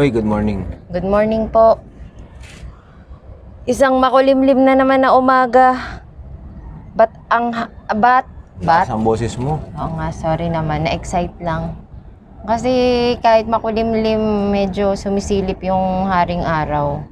Oy, 0.00 0.08
good 0.08 0.24
morning. 0.24 0.64
Good 0.88 1.04
morning 1.04 1.44
po. 1.52 1.76
Isang 3.68 4.00
makulimlim 4.00 4.64
na 4.64 4.72
naman 4.72 5.04
na 5.04 5.12
umaga. 5.12 5.76
Bat 6.96 7.12
ang 7.28 7.52
ha- 7.52 7.68
bat 7.92 8.24
bat? 8.64 8.88
Lakas 8.88 8.96
ang 8.96 9.04
boses 9.04 9.36
mo. 9.36 9.60
Oo 9.76 9.92
nga, 10.00 10.08
sorry 10.08 10.48
naman. 10.48 10.88
Na-excite 10.88 11.36
lang. 11.44 11.76
Kasi 12.48 12.72
kahit 13.20 13.44
makulimlim, 13.44 14.48
medyo 14.48 14.96
sumisilip 14.96 15.60
yung 15.60 16.08
haring 16.08 16.48
araw. 16.48 17.04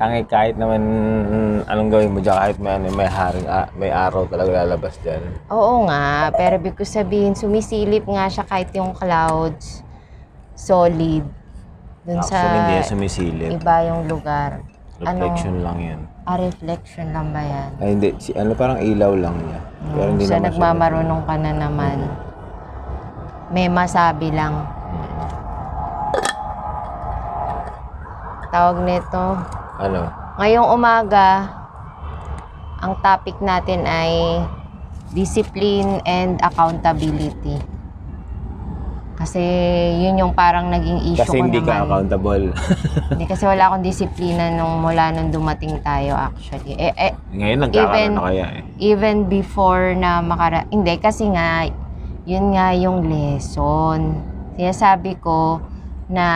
Tangi 0.00 0.24
kahit 0.24 0.56
naman 0.56 0.80
mm, 0.80 1.68
anong 1.68 1.92
gawin 1.92 2.08
mo 2.16 2.24
dyan, 2.24 2.40
kahit 2.40 2.56
may, 2.56 2.72
ano, 2.80 2.88
may, 2.88 3.04
haring, 3.04 3.44
ah, 3.52 3.68
may 3.76 3.92
araw 3.92 4.24
talaga 4.24 4.64
lalabas 4.64 4.96
dyan. 5.04 5.20
Oo 5.52 5.84
nga, 5.92 6.32
pero 6.32 6.56
ibig 6.56 6.72
ko 6.72 6.88
sabihin, 6.88 7.36
sumisilip 7.36 8.08
nga 8.08 8.32
siya 8.32 8.48
kahit 8.48 8.72
yung 8.72 8.96
clouds. 8.96 9.84
Solid. 10.56 11.39
Dun 12.00 12.16
Actually, 12.16 12.32
sa 12.32 12.56
hindi 12.56 12.72
yan 12.72 12.86
sumisilip. 12.88 13.50
iba 13.60 13.76
yung 13.84 14.08
lugar. 14.08 14.64
Reflection 15.00 15.64
lang 15.64 15.78
yan. 15.80 16.00
Ah, 16.24 16.36
reflection 16.36 17.06
lang 17.12 17.32
ba 17.32 17.40
yan? 17.40 17.70
Ay, 17.80 17.88
hindi. 17.96 18.08
Si, 18.20 18.36
ano, 18.36 18.52
parang 18.52 18.80
ilaw 18.80 19.12
lang 19.16 19.36
niya. 19.36 19.60
Pero 19.96 20.08
hindi 20.12 20.24
so, 20.24 20.32
naman 20.32 20.40
siya- 20.40 20.46
nagmamarunong 20.52 21.22
ka 21.24 21.34
na 21.40 21.52
naman. 21.56 21.96
May 23.48 23.66
masabi 23.68 24.28
lang. 24.28 24.64
Tawag 28.50 28.76
nito. 28.84 29.24
Ano? 29.80 30.00
Ngayong 30.36 30.68
umaga, 30.68 31.28
ang 32.80 32.96
topic 33.00 33.36
natin 33.40 33.84
ay 33.84 34.40
discipline 35.12 36.00
and 36.04 36.40
accountability. 36.40 37.60
Kasi 39.20 39.44
yun 40.00 40.16
yung 40.16 40.32
parang 40.32 40.72
naging 40.72 41.12
issue 41.12 41.20
Kasi 41.28 41.36
ko 41.36 41.44
hindi 41.44 41.60
ka 41.60 41.84
accountable. 41.84 42.56
Hindi 43.12 43.24
kasi 43.28 43.44
wala 43.44 43.68
akong 43.68 43.84
disiplina 43.84 44.48
nung 44.48 44.80
mula 44.80 45.12
nung 45.12 45.28
dumating 45.28 45.76
tayo 45.84 46.16
actually. 46.16 46.72
Eh, 46.80 46.88
eh, 46.96 47.12
Ngayon 47.36 47.68
nagkakaroon 47.68 48.00
Even- 48.00 48.16
na 48.16 48.22
kaya 48.24 48.46
eh. 48.48 48.62
even 48.80 49.16
before 49.28 49.92
na 49.92 50.24
makara... 50.24 50.64
Hindi, 50.72 50.96
kasi 50.96 51.28
nga, 51.28 51.68
yun 52.24 52.56
nga 52.56 52.72
yung 52.72 53.12
lesson. 53.12 54.24
Sinasabi 54.56 55.20
ko 55.20 55.60
na 56.08 56.28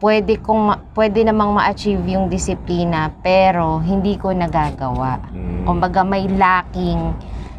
pwede, 0.00 0.40
kong 0.40 0.60
ma- 0.72 0.80
pwede 0.96 1.20
namang 1.20 1.52
ma-achieve 1.52 2.16
yung 2.16 2.32
disiplina 2.32 3.12
pero 3.20 3.76
hindi 3.84 4.16
ko 4.16 4.32
nagagawa. 4.32 5.20
Mm. 5.36 5.68
Kumbaga 5.68 6.00
may 6.00 6.24
lacking 6.32 7.12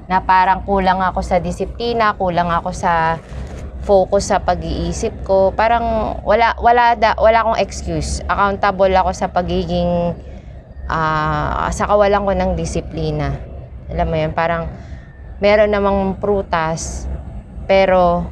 na 0.09 0.17
parang 0.17 0.65
kulang 0.65 0.97
ako 0.97 1.21
sa 1.21 1.37
disiplina, 1.37 2.17
kulang 2.17 2.49
ako 2.49 2.73
sa 2.73 3.21
focus 3.81 4.29
sa 4.29 4.37
pag-iisip 4.37 5.25
ko. 5.25 5.49
Parang 5.51 6.17
wala 6.21 6.53
wala 6.57 6.93
da, 6.93 7.17
wala 7.17 7.41
akong 7.41 7.59
excuse. 7.59 8.21
Accountable 8.25 8.93
ako 8.93 9.11
sa 9.11 9.27
pagiging 9.27 10.13
ah 10.85 11.69
sa 11.69 11.87
kawalan 11.87 12.21
ko 12.21 12.31
ng 12.31 12.51
disiplina. 12.53 13.37
Alam 13.89 14.07
mo 14.07 14.15
'yun, 14.15 14.31
parang 14.31 14.69
meron 15.41 15.71
namang 15.71 16.15
prutas 16.15 17.09
pero 17.65 18.27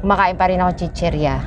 kumakain 0.00 0.36
pa 0.36 0.46
rin 0.46 0.60
ako 0.60 0.72
chichirya. 0.76 1.40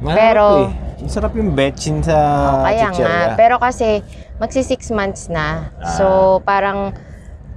Masarap 0.00 0.16
Pero- 0.16 0.60
eh. 0.64 0.84
Masarap 0.96 1.36
yung 1.36 1.52
betchin 1.52 2.00
sa 2.00 2.16
Kaya 2.64 2.88
nga, 2.88 2.92
chichirya. 2.96 3.36
pero 3.36 3.60
kasi 3.60 4.00
magsi 4.40 4.64
six 4.64 4.88
months 4.88 5.28
na. 5.28 5.68
So 5.94 6.40
parang 6.40 6.96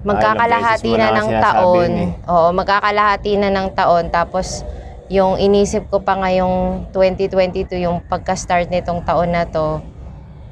magkakalahati 0.01 0.91
na 0.91 1.07
na 1.07 1.17
ng 1.17 1.29
taon. 1.37 1.91
eh. 1.91 2.09
Oo, 2.25 2.47
magkakalahati 2.51 3.31
na 3.35 3.49
ng 3.49 3.67
taon 3.71 4.07
tapos 4.07 4.63
yung 5.09 5.35
inisip 5.35 5.89
ko 5.89 5.99
pa 5.99 6.15
ngayong 6.15 6.87
2022 6.89 7.81
yung 7.81 7.99
pagka-start 8.01 8.69
nitong 8.69 9.01
taon 9.01 9.29
na 9.29 9.43
to 9.43 9.81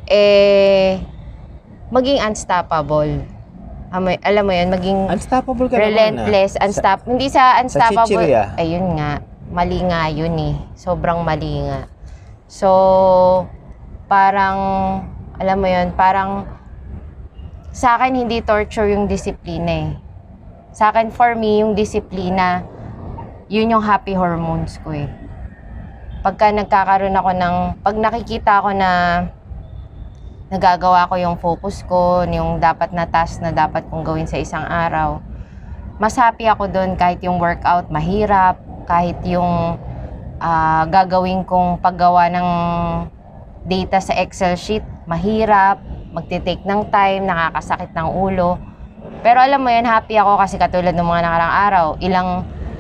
eh 0.06 0.98
maging 1.88 2.20
unstoppable. 2.22 3.24
Alam 3.88 4.02
mo- 4.04 4.20
Alam 4.22 4.44
mo 4.44 4.52
yun, 4.52 4.68
maging 4.68 5.00
Unstoppable 5.08 5.68
ka 5.68 5.76
naman 5.76 5.88
relentless, 5.88 6.60
ah. 6.60 6.68
unstop 6.68 7.00
hindi 7.08 7.32
sa 7.32 7.56
unstoppable. 7.58 8.04
chichirya? 8.20 8.52
Ayun 8.60 9.00
nga, 9.00 9.24
mali 9.48 9.80
nga 9.80 10.12
yun 10.12 10.36
eh. 10.36 10.56
Sobrang 10.76 11.24
mali 11.24 11.64
nga. 11.64 11.88
So, 12.48 12.68
parang, 14.06 14.58
alam 15.36 15.58
mo 15.58 15.68
yun, 15.68 15.96
parang, 15.96 16.44
sa 17.78 17.94
akin 17.94 18.26
hindi 18.26 18.42
torture 18.42 18.90
yung 18.90 19.06
disiplina 19.06 19.70
eh. 19.86 19.90
Sa 20.74 20.90
akin, 20.90 21.14
for 21.14 21.38
me, 21.38 21.62
yung 21.62 21.78
disiplina, 21.78 22.66
yun 23.54 23.70
yung 23.70 23.86
happy 23.86 24.18
hormones 24.18 24.82
ko 24.82 24.98
eh. 24.98 25.06
Pagka 26.26 26.50
nagkakaroon 26.50 27.14
ako 27.14 27.32
ng, 27.38 27.56
pag 27.86 27.96
nakikita 28.02 28.66
ko 28.66 28.74
na 28.74 28.90
nagagawa 30.50 31.06
ko 31.06 31.22
yung 31.22 31.38
focus 31.38 31.86
ko, 31.86 32.26
yung 32.26 32.58
dapat 32.58 32.98
na 32.98 33.06
task 33.06 33.46
na 33.46 33.54
dapat 33.54 33.86
kong 33.94 34.02
gawin 34.02 34.26
sa 34.26 34.42
isang 34.42 34.66
araw, 34.66 35.22
mas 36.02 36.18
happy 36.18 36.50
ako 36.50 36.74
doon 36.74 36.98
kahit 36.98 37.22
yung 37.22 37.38
workout 37.38 37.94
mahirap, 37.94 38.58
kahit 38.90 39.22
yung 39.22 39.78
ah, 40.42 40.82
gagawin 40.90 41.46
kong 41.46 41.78
paggawa 41.78 42.26
ng 42.26 42.50
data 43.70 44.02
sa 44.02 44.18
Excel 44.18 44.58
sheet 44.58 44.86
mahirap, 45.06 45.78
magte-take 46.18 46.66
ng 46.66 46.90
time, 46.90 47.30
nakakasakit 47.30 47.94
ng 47.94 48.10
ulo. 48.10 48.58
Pero 49.22 49.38
alam 49.38 49.62
mo 49.62 49.70
yun, 49.70 49.86
happy 49.86 50.18
ako 50.18 50.42
kasi 50.42 50.58
katulad 50.58 50.98
ng 50.98 51.06
mga 51.06 51.22
nakarang 51.22 51.54
araw, 51.54 51.88
ilang 52.02 52.30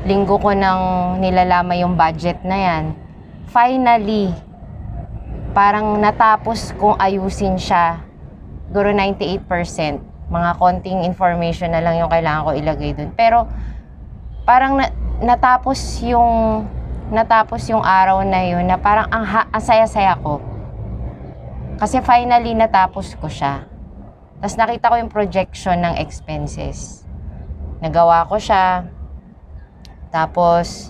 linggo 0.09 0.41
ko 0.41 0.57
nang 0.57 0.81
nilalama 1.21 1.77
yung 1.77 1.93
budget 1.93 2.41
na 2.41 2.57
yan. 2.57 2.83
Finally, 3.53 4.33
parang 5.53 6.01
natapos 6.01 6.73
kong 6.81 6.97
ayusin 6.97 7.61
siya. 7.61 8.01
Siguro 8.67 8.89
98%. 8.89 10.01
Mga 10.27 10.51
konting 10.59 11.07
information 11.07 11.71
na 11.71 11.79
lang 11.79 12.01
yung 12.01 12.11
kailangan 12.11 12.43
ko 12.43 12.51
ilagay 12.57 12.91
dun. 12.97 13.13
Pero 13.15 13.47
parang 14.43 14.75
na- 14.75 14.91
natapos 15.23 16.03
yung 16.03 16.65
natapos 17.07 17.63
yung 17.71 17.79
araw 17.79 18.19
na 18.27 18.43
yun 18.43 18.67
na 18.67 18.75
parang 18.75 19.07
ang, 19.07 19.23
ang 19.23 19.63
saya-saya 19.63 20.19
ko. 20.19 20.56
Kasi 21.77 22.01
finally 22.01 22.57
natapos 22.57 23.13
ko 23.21 23.29
siya. 23.29 23.69
Tapos 24.41 24.57
nakita 24.57 24.89
ko 24.89 24.95
yung 24.97 25.13
projection 25.13 25.77
ng 25.85 26.01
expenses. 26.01 27.05
Nagawa 27.81 28.25
ko 28.25 28.41
siya. 28.41 28.89
Tapos, 30.09 30.89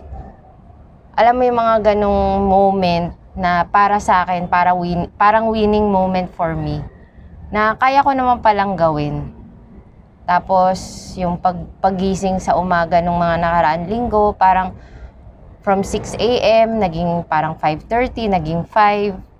alam 1.12 1.36
mo 1.36 1.44
yung 1.44 1.60
mga 1.60 1.76
ganong 1.92 2.48
moment 2.48 3.12
na 3.36 3.68
para 3.68 4.00
sa 4.00 4.24
akin, 4.24 4.48
para 4.48 4.72
win, 4.72 5.12
parang 5.20 5.52
winning 5.52 5.92
moment 5.92 6.32
for 6.32 6.56
me. 6.56 6.80
Na 7.52 7.76
kaya 7.76 8.00
ko 8.00 8.16
naman 8.16 8.40
palang 8.40 8.80
gawin. 8.80 9.36
Tapos, 10.24 10.80
yung 11.20 11.40
pag, 11.40 11.56
paggising 11.84 12.40
sa 12.40 12.56
umaga 12.56 13.04
ng 13.04 13.16
mga 13.16 13.36
nakaraan 13.44 13.84
linggo, 13.88 14.36
parang 14.36 14.72
from 15.64 15.84
6 15.84 16.16
a.m., 16.16 16.80
naging 16.80 17.28
parang 17.28 17.60
5.30, 17.60 18.36
naging 18.40 18.62
5. 18.64 19.37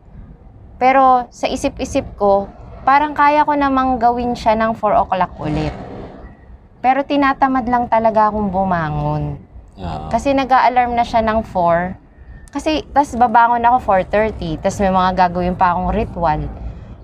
Pero 0.78 1.26
sa 1.34 1.50
isip-isip 1.50 2.06
ko, 2.18 2.46
parang 2.86 3.18
kaya 3.18 3.42
ko 3.44 3.58
namang 3.58 3.98
gawin 3.98 4.38
siya 4.38 4.54
ng 4.54 4.78
4 4.78 5.02
o'clock 5.04 5.34
ulit. 5.42 5.74
Pero 6.80 7.02
tinatamad 7.02 7.66
lang 7.66 7.90
talaga 7.90 8.30
akong 8.30 8.54
bumangon. 8.54 9.42
Oo. 9.82 10.08
Kasi 10.14 10.38
nag-a-alarm 10.38 10.94
na 10.94 11.02
siya 11.02 11.26
ng 11.26 11.42
4. 11.42 12.54
Kasi, 12.54 12.86
tas 12.96 13.12
babangon 13.18 13.66
ako 13.66 13.98
4.30. 14.08 14.62
Tas 14.62 14.78
may 14.80 14.94
mga 14.94 15.28
gagawin 15.28 15.58
pa 15.58 15.74
akong 15.74 15.92
ritual. 15.92 16.42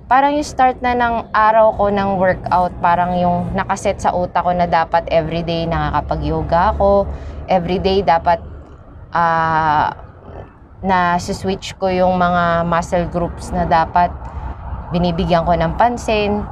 Parang 0.08 0.38
yung 0.38 0.46
start 0.46 0.78
na 0.86 0.94
ng 0.94 1.34
araw 1.34 1.74
ko 1.74 1.90
ng 1.90 2.10
workout, 2.22 2.74
parang 2.84 3.18
yung 3.18 3.50
nakaset 3.58 3.98
sa 3.98 4.14
utak 4.14 4.46
ko 4.46 4.54
na 4.54 4.70
dapat 4.70 5.10
everyday 5.10 5.66
nakakapag-yoga 5.66 6.78
ako. 6.78 7.10
Everyday 7.50 8.06
dapat 8.06 8.38
ah 9.10 10.03
na 10.84 11.16
switch 11.16 11.80
ko 11.80 11.88
yung 11.88 12.20
mga 12.20 12.68
muscle 12.68 13.08
groups 13.08 13.56
na 13.56 13.64
dapat 13.64 14.12
binibigyan 14.92 15.48
ko 15.48 15.56
ng 15.56 15.80
pansin. 15.80 16.44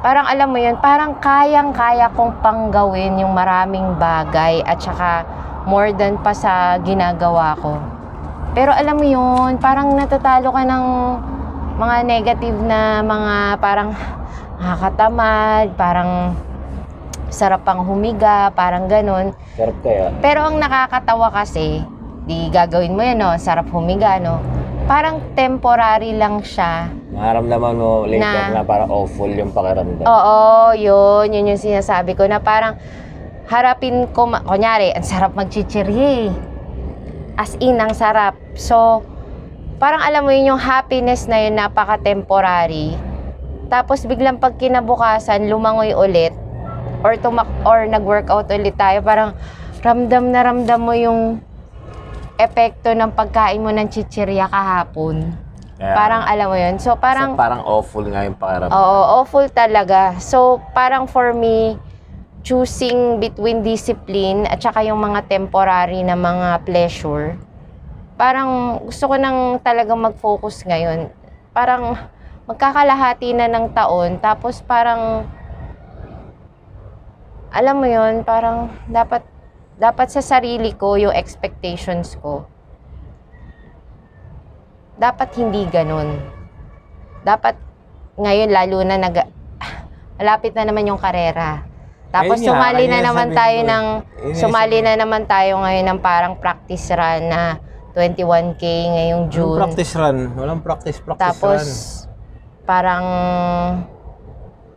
Parang 0.00 0.30
alam 0.30 0.54
mo 0.54 0.58
yun, 0.62 0.78
parang 0.78 1.18
kayang-kaya 1.18 2.06
kong 2.14 2.38
panggawin 2.38 3.18
yung 3.18 3.34
maraming 3.34 3.98
bagay 3.98 4.62
at 4.62 4.78
saka 4.78 5.26
more 5.66 5.90
than 5.90 6.14
pa 6.22 6.30
sa 6.30 6.78
ginagawa 6.78 7.58
ko. 7.58 7.82
Pero 8.54 8.70
alam 8.70 8.96
mo 8.96 9.04
yun, 9.04 9.58
parang 9.58 9.92
natatalo 9.98 10.54
ka 10.54 10.62
ng 10.62 10.84
mga 11.76 11.96
negative 12.06 12.56
na 12.62 13.02
mga 13.02 13.58
parang 13.58 13.90
nakakatamad, 14.62 15.74
parang 15.74 16.32
sarap 17.28 17.66
pang 17.66 17.82
humiga, 17.82 18.54
parang 18.54 18.86
ganun. 18.86 19.34
Sarap 19.58 19.76
kaya. 19.82 20.14
Pero 20.22 20.46
ang 20.46 20.56
nakakatawa 20.56 21.34
kasi, 21.34 21.82
di 22.26 22.50
gagawin 22.50 22.92
mo 22.92 23.00
yan, 23.00 23.22
no? 23.22 23.30
Sarap 23.38 23.70
humiga, 23.70 24.18
no? 24.18 24.42
Parang 24.86 25.22
temporary 25.34 26.14
lang 26.14 26.42
siya. 26.42 26.90
Maramdaman 27.10 27.74
mo 27.74 28.02
later 28.04 28.22
Na- 28.50 28.52
na, 28.52 28.62
parang 28.62 28.90
awful 28.90 29.30
yung 29.30 29.50
pakiramdam. 29.50 30.02
Oo, 30.04 30.74
yun. 30.74 31.30
Yun 31.30 31.54
yung 31.54 31.58
sinasabi 31.58 32.14
ko 32.14 32.26
na 32.26 32.38
parang 32.38 32.78
harapin 33.46 34.10
ko, 34.10 34.26
ma- 34.26 34.42
kunyari, 34.42 34.90
ang 34.90 35.06
sarap 35.06 35.34
magchichirye. 35.34 36.30
As 37.34 37.54
in, 37.58 37.78
ang 37.78 37.94
sarap. 37.94 38.34
So, 38.54 39.06
parang 39.78 40.02
alam 40.02 40.22
mo 40.22 40.30
yun, 40.30 40.54
yung 40.54 40.62
happiness 40.62 41.26
na 41.26 41.40
yun, 41.40 41.54
napaka-temporary. 41.54 42.94
Tapos 43.66 44.06
biglang 44.06 44.38
pag 44.38 44.54
kinabukasan, 44.54 45.50
lumangoy 45.50 45.90
ulit 45.90 46.30
or 47.02 47.18
tumak 47.18 47.50
or 47.62 47.82
nag-workout 47.82 48.46
ulit 48.48 48.74
tayo, 48.74 49.02
parang 49.02 49.34
ramdam 49.82 50.30
na 50.30 50.42
ramdam 50.42 50.78
mo 50.78 50.94
yung 50.94 51.42
epekto 52.36 52.92
ng 52.92 53.12
pagkain 53.16 53.60
mo 53.60 53.72
ng 53.72 53.88
chichirya 53.88 54.48
kahapon. 54.48 55.32
Kaya, 55.76 55.92
Parang 55.92 56.22
alam 56.24 56.46
mo 56.48 56.56
yun. 56.56 56.80
So 56.80 56.96
parang 56.96 57.36
so, 57.36 57.40
parang 57.40 57.62
awful 57.64 58.04
nga 58.08 58.24
yung 58.24 58.36
pakiramdam. 58.36 58.72
Oo, 58.72 58.98
awful 59.20 59.44
talaga. 59.52 60.16
So, 60.16 60.56
parang 60.72 61.04
for 61.04 61.36
me, 61.36 61.76
choosing 62.40 63.20
between 63.20 63.60
discipline 63.60 64.48
at 64.48 64.62
saka 64.62 64.86
yung 64.86 65.02
mga 65.02 65.26
temporary 65.28 66.00
na 66.00 66.16
mga 66.16 66.64
pleasure, 66.64 67.36
parang 68.16 68.80
gusto 68.86 69.10
ko 69.10 69.20
nang 69.20 69.60
talagang 69.60 70.00
mag-focus 70.00 70.64
ngayon. 70.64 71.12
Parang 71.52 71.98
magkakalahati 72.46 73.34
na 73.34 73.50
ng 73.50 73.74
taon, 73.74 74.22
tapos 74.22 74.62
parang, 74.62 75.26
alam 77.50 77.76
mo 77.76 77.84
yun, 77.90 78.22
parang 78.22 78.70
dapat, 78.86 79.26
dapat 79.76 80.08
sa 80.08 80.24
sarili 80.24 80.72
ko, 80.72 80.96
yung 80.96 81.12
expectations 81.12 82.16
ko, 82.20 82.48
dapat 84.96 85.28
hindi 85.36 85.68
ganun 85.68 86.36
dapat 87.26 87.58
ngayon 88.14 88.54
lalo 88.54 88.78
na 88.86 88.96
nag 89.02 89.16
malapit 90.22 90.54
na 90.54 90.62
naman 90.62 90.86
yung 90.86 91.02
karera. 91.02 91.66
Tapos 92.14 92.38
Ayun 92.38 92.46
nga, 92.46 92.50
sumali 92.54 92.84
na 92.86 93.02
kanya 93.02 93.06
naman 93.10 93.28
tayo 93.34 93.58
ko, 93.58 93.66
ng 93.66 93.84
sumali 94.38 94.78
na 94.78 94.92
naman 94.94 95.22
tayo 95.26 95.52
ngayon 95.58 95.84
ng 95.90 95.98
parang 95.98 96.38
practice 96.38 96.86
run 96.94 97.26
na 97.26 97.58
21k 97.98 98.62
ngayong 98.94 99.24
Walang 99.26 99.34
June. 99.34 99.58
practice 99.58 99.92
run. 99.98 100.18
Walang 100.38 100.60
practice, 100.62 100.98
practice 101.02 101.20
Tapos 101.20 101.62
run. 101.66 102.62
parang 102.62 103.04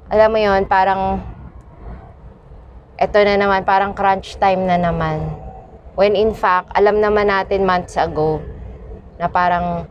alam 0.09 0.29
mo 0.33 0.39
yon 0.41 0.65
parang 0.65 1.21
eto 2.99 3.15
na 3.23 3.39
naman 3.39 3.63
parang 3.63 3.95
crunch 3.95 4.35
time 4.35 4.67
na 4.67 4.75
naman. 4.75 5.23
When 5.95 6.19
in 6.19 6.35
fact, 6.35 6.75
alam 6.75 6.99
naman 6.99 7.31
natin 7.31 7.63
months 7.63 7.95
ago 7.95 8.43
na 9.15 9.31
parang 9.31 9.87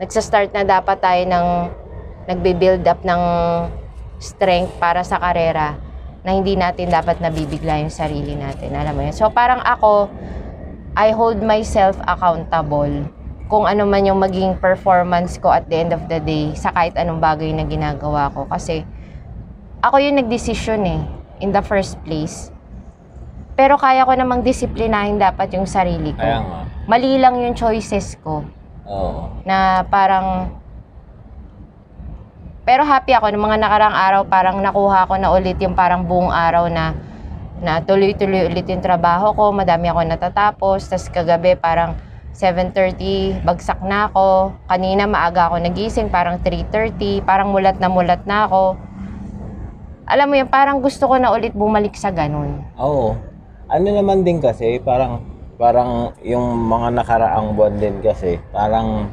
nagsa-start 0.00 0.56
na 0.56 0.64
dapat 0.64 0.96
tayo 0.96 1.22
ng 1.28 1.46
nagbe-build 2.32 2.84
up 2.88 3.04
ng 3.04 3.22
strength 4.16 4.72
para 4.80 5.04
sa 5.04 5.20
karera 5.20 5.76
na 6.24 6.32
hindi 6.32 6.56
natin 6.56 6.88
dapat 6.88 7.20
nabibigla 7.20 7.84
yung 7.84 7.92
sarili 7.92 8.32
natin. 8.32 8.72
Alam 8.72 8.92
mo 8.96 9.02
yun? 9.04 9.12
So 9.12 9.28
parang 9.28 9.60
ako, 9.60 10.08
I 10.96 11.12
hold 11.12 11.44
myself 11.44 12.00
accountable 12.08 13.04
kung 13.52 13.68
ano 13.68 13.84
man 13.84 14.08
yung 14.08 14.18
maging 14.18 14.58
performance 14.58 15.36
ko 15.38 15.52
at 15.52 15.68
the 15.68 15.76
end 15.76 15.92
of 15.92 16.08
the 16.08 16.18
day 16.24 16.56
sa 16.56 16.72
kahit 16.72 16.96
anong 16.96 17.20
bagay 17.20 17.52
na 17.52 17.68
ginagawa 17.68 18.32
ko. 18.32 18.48
Kasi 18.48 18.82
ako 19.84 20.00
yung 20.02 20.18
nagdesisyon 20.18 20.82
eh, 20.88 21.02
in 21.40 21.52
the 21.52 21.62
first 21.64 22.00
place. 22.06 22.50
Pero 23.56 23.80
kaya 23.80 24.04
ko 24.04 24.12
namang 24.12 24.44
disiplinahin 24.44 25.16
dapat 25.16 25.52
yung 25.56 25.64
sarili 25.64 26.12
ko. 26.12 26.20
Kaya 26.20 26.40
nga. 26.44 26.60
Mali 26.86 27.16
lang 27.16 27.40
yung 27.40 27.56
choices 27.56 28.14
ko 28.20 28.44
Oo. 28.84 29.32
na 29.48 29.82
parang 29.88 30.52
pero 32.66 32.82
happy 32.82 33.14
ako 33.14 33.30
ng 33.30 33.42
mga 33.42 33.58
nakarang 33.62 33.94
araw 33.94 34.22
parang 34.26 34.58
nakuha 34.58 35.06
ko 35.06 35.14
na 35.16 35.30
ulit 35.30 35.56
yung 35.62 35.78
parang 35.78 36.02
buong 36.02 36.34
araw 36.34 36.66
na 36.66 36.98
na 37.62 37.80
tuloy-tuloy 37.80 38.52
ulit 38.52 38.68
yung 38.68 38.84
trabaho 38.84 39.32
ko, 39.32 39.48
madami 39.48 39.88
ako 39.88 40.04
natatapos, 40.04 40.92
tas 40.92 41.08
kagabi 41.08 41.56
parang 41.56 41.96
7.30, 42.36 43.48
bagsak 43.48 43.80
na 43.80 44.12
ako. 44.12 44.52
Kanina 44.68 45.08
maaga 45.08 45.48
ako 45.48 45.56
nagising, 45.64 46.12
parang 46.12 46.36
3.30, 46.44 47.24
parang 47.24 47.48
mulat 47.48 47.80
na 47.80 47.88
mulat 47.88 48.20
na 48.28 48.44
ako. 48.44 48.76
Alam 50.06 50.26
mo 50.30 50.34
yun, 50.38 50.46
parang 50.46 50.78
gusto 50.78 51.10
ko 51.10 51.18
na 51.18 51.34
ulit 51.34 51.50
bumalik 51.50 51.98
sa 51.98 52.14
ganun. 52.14 52.62
Oo. 52.78 53.18
Ano 53.66 53.86
naman 53.90 54.22
din 54.22 54.38
kasi, 54.38 54.78
parang, 54.78 55.18
parang 55.58 56.14
yung 56.22 56.46
mga 56.70 56.94
nakaraang 56.94 57.58
buwan 57.58 57.74
din 57.82 57.98
kasi, 57.98 58.38
parang 58.54 59.10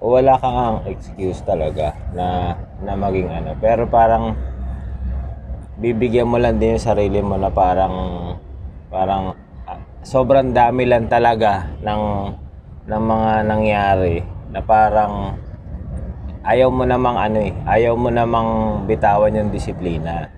wala 0.00 0.40
kang 0.40 0.80
excuse 0.88 1.44
talaga 1.44 1.92
na, 2.16 2.56
na 2.80 2.96
maging 2.96 3.28
ano. 3.28 3.52
Pero 3.60 3.84
parang, 3.84 4.32
bibigyan 5.76 6.32
mo 6.32 6.40
lang 6.40 6.56
din 6.56 6.80
yung 6.80 6.88
sarili 6.88 7.20
mo 7.20 7.36
na 7.36 7.52
parang, 7.52 7.94
parang, 8.88 9.36
ah, 9.68 9.76
sobrang 10.00 10.56
dami 10.56 10.88
lang 10.88 11.04
talaga 11.04 11.68
ng, 11.84 12.02
ng 12.88 13.02
mga 13.04 13.32
nangyari 13.44 14.24
na 14.48 14.64
parang, 14.64 15.36
ayaw 16.44 16.68
mo 16.68 16.84
namang 16.84 17.16
ano 17.16 17.38
eh, 17.40 17.52
ayaw 17.64 17.96
mo 17.96 18.12
namang 18.12 18.84
bitawan 18.84 19.32
yung 19.32 19.48
disiplina. 19.48 20.28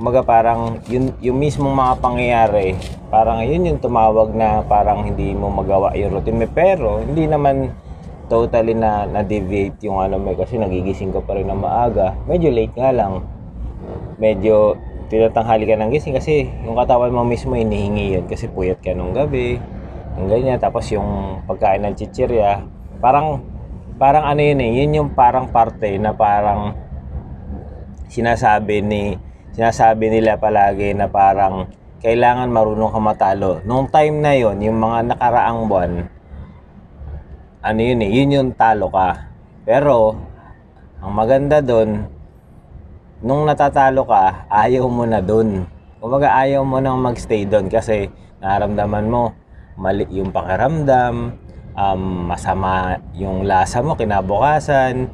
Kumaga 0.00 0.24
parang 0.24 0.80
yun, 0.88 1.12
yung 1.20 1.36
mismong 1.36 1.76
mga 1.76 1.94
pangyayari, 2.00 2.74
parang 3.12 3.44
yun 3.44 3.68
yung 3.68 3.78
tumawag 3.78 4.32
na 4.32 4.64
parang 4.64 5.04
hindi 5.04 5.36
mo 5.36 5.52
magawa 5.52 5.92
yung 5.92 6.16
routine 6.16 6.42
mo. 6.42 6.48
Pero 6.48 7.04
hindi 7.04 7.28
naman 7.28 7.70
totally 8.32 8.72
na 8.72 9.04
na-deviate 9.04 9.76
yung 9.84 10.00
ano 10.00 10.16
mo 10.16 10.32
eh, 10.32 10.40
kasi 10.40 10.56
nagigising 10.56 11.12
ka 11.12 11.20
pa 11.20 11.36
rin 11.36 11.52
ng 11.52 11.60
maaga. 11.60 12.16
Medyo 12.24 12.48
late 12.48 12.72
nga 12.72 12.88
lang. 12.88 13.20
Medyo 14.16 14.80
tinatanghali 15.12 15.68
ka 15.68 15.76
ng 15.76 15.92
gising 15.92 16.16
kasi 16.16 16.48
yung 16.64 16.72
katawan 16.72 17.12
mo 17.12 17.20
mismo 17.28 17.52
inihingi 17.52 18.16
yun 18.16 18.24
kasi 18.24 18.48
puyat 18.48 18.80
ka 18.80 18.96
nung 18.96 19.12
gabi. 19.12 19.60
Yung 20.16 20.32
ganyan. 20.32 20.56
Tapos 20.56 20.88
yung 20.88 21.44
pagkain 21.44 21.84
ng 21.84 21.92
chichirya, 21.92 22.64
parang 23.04 23.44
parang 23.96 24.24
ano 24.28 24.40
yun 24.40 24.60
eh, 24.60 24.70
yun 24.82 24.96
yung 25.02 25.10
parang 25.12 25.48
parte 25.52 25.96
na 26.00 26.12
parang 26.16 26.76
sinasabi 28.12 28.84
ni 28.84 29.16
sinasabi 29.52 30.08
nila 30.08 30.40
palagi 30.40 30.96
na 30.96 31.08
parang 31.08 31.68
kailangan 32.02 32.50
marunong 32.50 32.90
ka 32.90 33.00
matalo. 33.00 33.52
Nung 33.62 33.86
time 33.86 34.18
na 34.18 34.32
yon 34.34 34.58
yung 34.58 34.80
mga 34.80 35.14
nakaraang 35.14 35.70
buwan, 35.70 35.92
ano 37.62 37.80
yun 37.80 38.02
eh, 38.02 38.10
yun 38.10 38.34
yung 38.34 38.50
talo 38.58 38.90
ka. 38.90 39.30
Pero, 39.62 40.18
ang 40.98 41.12
maganda 41.14 41.62
doon, 41.62 42.02
nung 43.22 43.46
natatalo 43.46 44.02
ka, 44.02 44.50
ayaw 44.50 44.90
mo 44.90 45.06
na 45.06 45.22
doon. 45.22 45.62
Kumbaga 46.02 46.34
ayaw 46.42 46.66
mo 46.66 46.82
nang 46.82 46.98
magstay 46.98 47.46
doon 47.46 47.70
kasi 47.70 48.10
naramdaman 48.42 49.06
mo 49.06 49.30
mali 49.78 50.02
yung 50.10 50.34
pakiramdam, 50.34 51.38
um, 51.76 52.28
masama 52.28 53.00
yung 53.16 53.44
lasa 53.44 53.80
mo 53.84 53.96
kinabukasan, 53.96 55.08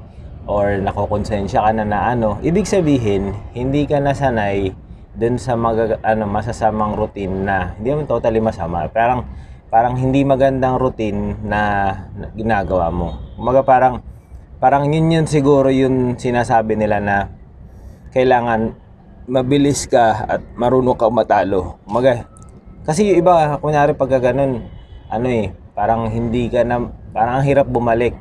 or 0.48 0.80
nakokonsensya 0.80 1.60
ka 1.60 1.70
na 1.76 1.84
na 1.84 2.16
ano. 2.16 2.40
Ibig 2.40 2.64
sabihin, 2.64 3.36
hindi 3.52 3.84
ka 3.84 4.00
nasanay 4.00 4.72
dun 5.18 5.36
sa 5.36 5.58
mag, 5.58 6.00
ano, 6.00 6.24
masasamang 6.24 6.96
routine 6.96 7.44
na 7.44 7.76
hindi 7.76 7.92
naman 7.92 8.08
totally 8.08 8.40
masama. 8.40 8.88
Parang 8.88 9.28
parang 9.68 10.00
hindi 10.00 10.24
magandang 10.24 10.80
routine 10.80 11.36
na, 11.44 11.92
na 12.16 12.26
ginagawa 12.32 12.88
mo. 12.88 13.20
Kumaga 13.36 13.60
parang 13.60 13.94
parang 14.56 14.88
yun 14.88 15.12
yun 15.12 15.26
siguro 15.28 15.68
yung 15.68 16.16
sinasabi 16.16 16.74
nila 16.80 16.98
na 16.98 17.16
kailangan 18.16 18.72
mabilis 19.28 19.84
ka 19.84 20.24
at 20.24 20.40
marunong 20.56 20.96
ka 20.96 21.12
matalo. 21.12 21.76
Kumaga, 21.84 22.24
kasi 22.88 23.12
yung 23.12 23.20
iba, 23.20 23.60
kunyari 23.60 23.92
pagka 23.92 24.32
ganun, 24.32 24.64
ano 25.12 25.28
eh, 25.28 25.52
parang 25.78 26.10
hindi 26.10 26.50
ka 26.50 26.66
na, 26.66 26.90
parang 27.14 27.38
ang 27.38 27.46
hirap 27.46 27.70
bumalik. 27.70 28.18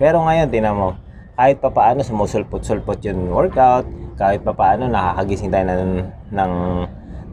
Pero 0.00 0.24
ngayon, 0.24 0.48
tinan 0.48 0.72
mo, 0.72 0.96
kahit 1.36 1.60
pa 1.60 1.68
paano 1.68 2.00
sumusulpot-sulpot 2.00 2.96
yung 3.04 3.28
workout, 3.28 3.84
kahit 4.16 4.40
pa 4.40 4.56
paano 4.56 4.88
nakakagising 4.88 5.52
tayo 5.52 5.68
ng, 5.68 6.00
ng, 6.32 6.52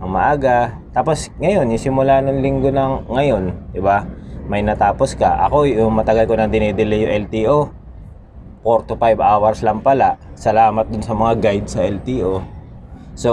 ng 0.03 0.09
maaga. 0.11 0.75
Tapos 0.91 1.31
ngayon, 1.39 1.71
yung 1.71 1.79
simula 1.79 2.19
ng 2.19 2.43
linggo 2.43 2.67
ng 2.67 3.15
ngayon, 3.15 3.71
di 3.71 3.79
ba? 3.79 4.03
May 4.51 4.59
natapos 4.59 5.15
ka. 5.15 5.47
Ako, 5.47 5.63
yung 5.63 5.95
matagal 5.95 6.27
ko 6.27 6.35
nang 6.35 6.51
dinidelay 6.51 7.07
yung 7.07 7.13
LTO, 7.31 7.57
4 8.67 8.89
to 8.91 8.99
5 8.99 9.23
hours 9.23 9.63
lang 9.63 9.79
pala. 9.79 10.19
Salamat 10.35 10.91
dun 10.91 10.99
sa 10.99 11.15
mga 11.15 11.33
guide 11.39 11.67
sa 11.71 11.79
LTO. 11.87 12.43
So, 13.15 13.31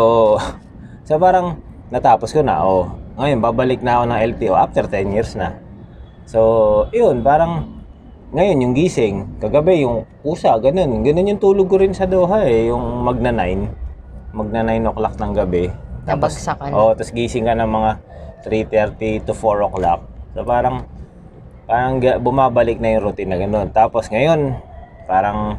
so 1.09 1.19
parang 1.19 1.59
natapos 1.91 2.31
ko 2.31 2.47
na. 2.47 2.63
Oh, 2.63 2.95
ngayon, 3.19 3.43
babalik 3.43 3.83
na 3.83 3.99
ako 3.99 4.05
ng 4.07 4.21
LTO 4.39 4.55
after 4.55 4.87
10 4.87 5.17
years 5.19 5.35
na. 5.35 5.67
So, 6.29 6.41
yun, 6.93 7.25
parang 7.25 7.81
ngayon 8.37 8.61
yung 8.61 8.75
gising, 8.77 9.41
kagabi 9.41 9.81
yung 9.81 10.05
pusa, 10.21 10.61
ganun. 10.61 11.01
Ganun 11.01 11.33
yung 11.33 11.41
tulog 11.41 11.73
ko 11.73 11.81
rin 11.81 11.97
sa 11.97 12.05
Doha 12.05 12.45
eh, 12.45 12.69
yung 12.69 13.01
magna 13.01 13.33
9. 13.33 14.37
Magna 14.37 14.61
9 14.61 14.93
o'clock 14.93 15.17
ng 15.17 15.33
gabi. 15.33 15.73
Na. 16.69 16.77
Oh, 16.77 16.93
tapos 16.93 17.17
gising 17.17 17.49
ka 17.49 17.57
ng 17.57 17.73
mga 17.73 17.91
3.30 18.45 19.25
to 19.25 19.33
4 19.33 19.73
o'clock. 19.73 20.05
So 20.37 20.45
parang, 20.45 20.85
parang 21.65 21.97
bumabalik 22.21 22.77
na 22.77 23.01
yung 23.01 23.09
routine 23.09 23.33
na 23.33 23.41
ganun. 23.41 23.73
Tapos 23.73 24.13
ngayon, 24.13 24.53
parang 25.09 25.57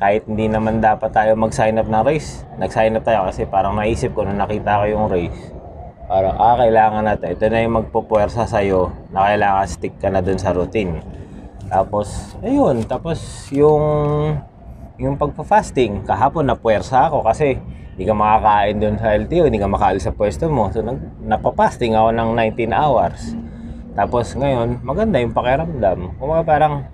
kahit 0.00 0.24
hindi 0.24 0.48
naman 0.48 0.80
dapat 0.80 1.12
tayo 1.12 1.36
mag-sign 1.36 1.76
up 1.76 1.84
ng 1.84 2.04
race, 2.08 2.48
nag-sign 2.56 2.96
up 2.96 3.04
tayo 3.04 3.28
kasi 3.28 3.44
parang 3.44 3.76
naisip 3.76 4.16
ko 4.16 4.24
nung 4.24 4.40
nakita 4.40 4.80
ko 4.80 4.84
yung 4.88 5.04
race, 5.12 5.52
Parang, 6.08 6.40
ah, 6.40 6.56
kailangan 6.56 7.04
natin. 7.04 7.36
Ito 7.36 7.44
na 7.52 7.60
yung 7.68 7.76
magpupuwersa 7.84 8.48
sa'yo 8.48 8.88
na 9.12 9.28
kailangan 9.28 9.68
stick 9.68 9.92
ka 10.00 10.08
na 10.08 10.24
dun 10.24 10.40
sa 10.40 10.56
routine. 10.56 11.04
Tapos, 11.68 12.32
ayun. 12.40 12.80
Tapos, 12.88 13.20
yung 13.52 13.84
yung 14.96 15.20
pagpa-fasting, 15.20 16.08
kahapon 16.08 16.48
na 16.48 16.56
puwersa 16.56 17.12
ako 17.12 17.22
kasi 17.22 17.60
hindi 17.94 18.02
ka 18.08 18.16
makakain 18.16 18.76
dun 18.80 18.96
sa 18.96 19.14
LTO, 19.14 19.52
hindi 19.52 19.60
ka 19.60 19.68
makaalis 19.68 20.08
sa 20.08 20.16
pwesto 20.16 20.48
mo. 20.48 20.72
So, 20.72 20.80
nag, 20.80 20.96
napapasting 21.28 21.92
ako 21.92 22.08
ng 22.16 22.30
19 22.56 22.72
hours. 22.72 23.36
Tapos, 23.92 24.32
ngayon, 24.32 24.80
maganda 24.80 25.20
yung 25.20 25.36
pakiramdam. 25.36 26.16
Kung 26.16 26.30
parang 26.48 26.88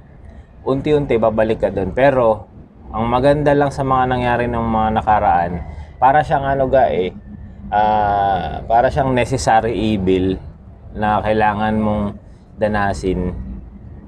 unti-unti 0.66 1.22
babalik 1.22 1.62
ka 1.62 1.70
dun. 1.70 1.94
Pero, 1.94 2.50
ang 2.90 3.06
maganda 3.06 3.54
lang 3.54 3.70
sa 3.70 3.86
mga 3.86 4.10
nangyari 4.10 4.50
ng 4.50 4.58
mga 4.58 4.88
nakaraan, 4.98 5.52
para 6.02 6.20
siyang 6.26 6.44
ano 6.44 6.66
ga 6.66 6.90
eh, 6.90 7.14
ah, 7.74 8.62
para 8.70 8.86
siyang 8.86 9.10
necessary 9.10 9.74
evil 9.74 10.38
na 10.94 11.18
kailangan 11.18 11.74
mong 11.74 12.02
danasin 12.54 13.34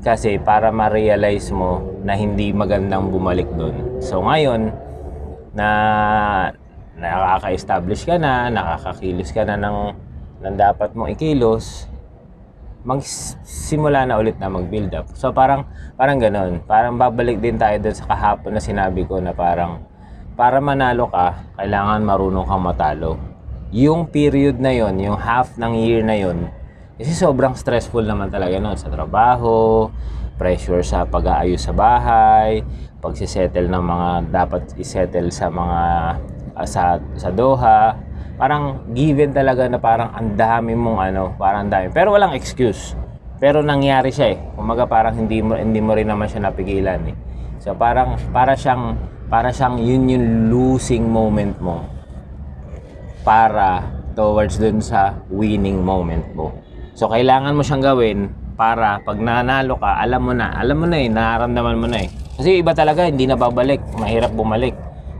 kasi 0.06 0.38
para 0.38 0.70
ma-realize 0.70 1.50
mo 1.50 1.82
na 2.06 2.14
hindi 2.14 2.54
magandang 2.54 3.10
bumalik 3.10 3.50
doon. 3.58 3.98
So 3.98 4.22
ngayon 4.22 4.70
na 5.50 5.68
nakaka-establish 6.94 8.06
ka 8.06 8.14
na, 8.14 8.46
nakakakilos 8.48 9.34
ka 9.34 9.42
na 9.42 9.58
ng, 9.58 9.78
ng 10.46 10.54
dapat 10.54 10.94
mong 10.94 11.10
ikilos, 11.18 11.90
magsimula 12.86 14.06
na 14.06 14.22
ulit 14.22 14.38
na 14.38 14.46
mag-build 14.46 14.94
up. 14.94 15.10
So 15.18 15.34
parang 15.34 15.66
parang 15.98 16.22
ganoon. 16.22 16.62
Parang 16.70 16.94
babalik 16.94 17.42
din 17.42 17.58
tayo 17.58 17.74
doon 17.82 17.96
sa 17.98 18.06
kahapon 18.06 18.54
na 18.54 18.62
sinabi 18.62 19.02
ko 19.02 19.18
na 19.18 19.34
parang 19.34 19.82
para 20.38 20.62
manalo 20.62 21.10
ka, 21.10 21.34
kailangan 21.58 22.06
marunong 22.06 22.46
kang 22.46 22.62
matalo. 22.62 23.35
Yung 23.74 24.06
period 24.06 24.62
na 24.62 24.70
yon, 24.70 24.94
yung 25.02 25.18
half 25.18 25.58
ng 25.58 25.74
year 25.74 26.06
na 26.06 26.14
yon, 26.14 26.46
kasi 26.96 27.12
sobrang 27.12 27.58
stressful 27.58 28.06
naman 28.06 28.30
talaga 28.30 28.62
noon 28.62 28.78
sa 28.78 28.86
trabaho, 28.86 29.90
pressure 30.38 30.86
sa 30.86 31.02
pag-aayos 31.02 31.66
sa 31.66 31.74
bahay, 31.74 32.62
pagsisettle 33.02 33.66
ng 33.66 33.84
mga 33.84 34.08
dapat 34.30 34.70
isettle 34.78 35.34
sa 35.34 35.50
mga 35.50 35.80
ah, 36.54 36.64
sa 36.68 37.02
sa 37.18 37.28
Doha. 37.34 37.98
Parang 38.38 38.86
given 38.94 39.34
talaga 39.34 39.66
na 39.66 39.82
parang 39.82 40.14
ang 40.14 40.38
dami 40.38 40.78
mong 40.78 40.98
ano, 41.02 41.22
parang 41.34 41.66
ang 41.66 41.72
dami. 41.74 41.90
Pero 41.90 42.14
walang 42.14 42.38
excuse. 42.38 42.94
Pero 43.42 43.66
nangyari 43.66 44.14
siya 44.14 44.32
eh. 44.32 44.38
Kumaga 44.54 44.86
parang 44.86 45.18
hindi 45.18 45.42
mo 45.42 45.58
hindi 45.58 45.82
mo 45.82 45.90
rin 45.92 46.06
naman 46.06 46.30
siya 46.30 46.48
napigilan 46.48 47.02
eh. 47.10 47.16
So 47.58 47.74
parang 47.74 48.14
para 48.30 48.54
siyang 48.54 48.94
para 49.26 49.50
siyang 49.50 49.82
yun 49.82 50.06
yung 50.06 50.26
losing 50.54 51.10
moment 51.10 51.58
mo 51.58 51.95
para 53.26 53.82
towards 54.14 54.62
dun 54.62 54.78
sa 54.78 55.18
winning 55.26 55.82
moment 55.82 56.22
mo. 56.38 56.54
So 56.94 57.10
kailangan 57.10 57.58
mo 57.58 57.66
siyang 57.66 57.82
gawin 57.82 58.18
para 58.54 59.02
pag 59.02 59.18
nanalo 59.18 59.76
ka, 59.76 59.98
alam 59.98 60.22
mo 60.22 60.32
na, 60.32 60.54
alam 60.54 60.78
mo 60.78 60.86
na 60.86 60.96
eh, 60.96 61.10
nararamdaman 61.10 61.76
mo 61.76 61.86
na 61.90 62.06
eh. 62.06 62.08
Kasi 62.38 62.62
iba 62.62 62.72
talaga, 62.72 63.04
hindi 63.04 63.28
na 63.28 63.36
babalik, 63.36 63.82
mahirap 64.00 64.32
bumalik. 64.32 64.72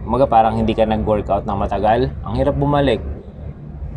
Kumaga 0.07 0.25
parang 0.25 0.55
hindi 0.57 0.73
ka 0.73 0.89
nag-workout 0.89 1.45
na 1.45 1.59
matagal, 1.59 2.09
ang 2.25 2.35
hirap 2.39 2.57
bumalik. 2.57 3.03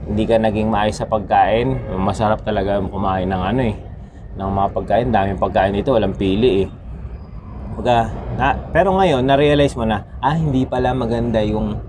Hindi 0.10 0.24
ka 0.26 0.42
naging 0.42 0.68
maayos 0.74 1.00
sa 1.00 1.08
pagkain, 1.08 1.78
masarap 2.02 2.42
talaga 2.42 2.82
kumain 2.82 3.30
ng 3.30 3.44
ano 3.46 3.62
eh, 3.62 3.76
ng 4.36 4.50
mga 4.50 4.68
pagkain, 4.74 5.08
daming 5.14 5.40
pagkain 5.40 5.72
dito, 5.72 5.94
walang 5.96 6.18
pili 6.18 6.66
eh. 6.66 6.68
Kumbaga, 7.78 8.12
na, 8.36 8.58
pero 8.74 8.92
ngayon, 8.98 9.24
na-realize 9.24 9.78
mo 9.78 9.86
na, 9.86 10.04
ah, 10.20 10.36
hindi 10.36 10.66
pala 10.66 10.92
maganda 10.92 11.40
yung 11.46 11.89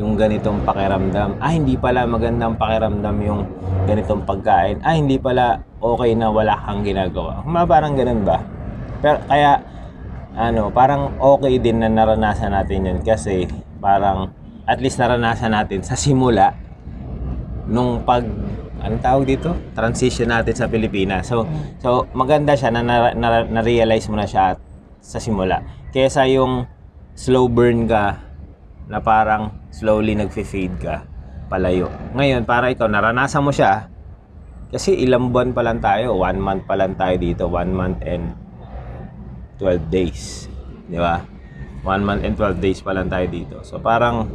yung 0.00 0.16
ganitong 0.16 0.64
pakiramdam. 0.64 1.36
Ah, 1.36 1.52
hindi 1.52 1.76
pala 1.76 2.08
magandang 2.08 2.56
pakiramdam 2.56 3.16
yung 3.20 3.44
ganitong 3.84 4.24
pagkain. 4.24 4.80
Ah, 4.80 4.96
hindi 4.96 5.20
pala 5.20 5.60
okay 5.76 6.16
na 6.16 6.32
wala 6.32 6.56
kang 6.64 6.80
ginagawa. 6.80 7.44
Mga 7.44 7.66
parang 7.68 7.92
ganun 7.92 8.24
ba? 8.24 8.40
Pero 9.04 9.20
kaya 9.28 9.60
ano, 10.32 10.72
parang 10.72 11.20
okay 11.20 11.60
din 11.60 11.84
na 11.84 11.92
naranasan 11.92 12.56
natin 12.56 12.88
yun 12.88 12.98
kasi 13.04 13.44
parang 13.76 14.32
at 14.64 14.80
least 14.80 14.96
naranasan 14.96 15.52
natin 15.52 15.84
sa 15.84 15.92
simula 16.00 16.56
nung 17.68 18.00
pag 18.00 18.24
anong 18.80 19.02
tawag 19.04 19.24
dito? 19.28 19.52
Transition 19.76 20.32
natin 20.32 20.56
sa 20.56 20.64
Pilipinas. 20.64 21.28
So, 21.28 21.44
so 21.76 22.08
maganda 22.16 22.56
siya 22.56 22.72
na, 22.72 22.80
na, 22.80 23.12
na, 23.12 23.44
na-realize 23.44 24.08
mo 24.08 24.16
na 24.16 24.24
siya 24.24 24.56
sa 25.04 25.20
simula. 25.20 25.60
Kesa 25.92 26.24
yung 26.24 26.64
slow 27.12 27.52
burn 27.52 27.84
ka 27.84 28.29
na 28.90 28.98
parang 28.98 29.54
slowly 29.70 30.18
nagfe-fade 30.18 30.76
ka 30.82 31.06
palayo. 31.50 31.90
Ngayon, 32.14 32.46
para 32.46 32.70
ikaw, 32.70 32.86
naranasan 32.86 33.42
mo 33.42 33.50
siya, 33.50 33.90
kasi 34.70 34.94
ilang 34.94 35.34
buwan 35.34 35.50
pa 35.50 35.66
lang 35.66 35.82
tayo, 35.82 36.14
one 36.14 36.38
month 36.38 36.62
pa 36.62 36.78
lang 36.78 36.94
tayo 36.94 37.18
dito, 37.18 37.50
one 37.50 37.74
month 37.74 37.98
and 38.06 38.30
12 39.58 39.90
days. 39.90 40.46
Di 40.86 40.94
ba? 40.94 41.26
One 41.82 42.06
month 42.06 42.22
and 42.22 42.38
12 42.38 42.62
days 42.62 42.78
pa 42.78 42.94
lang 42.94 43.10
tayo 43.10 43.26
dito. 43.26 43.56
So 43.66 43.82
parang, 43.82 44.30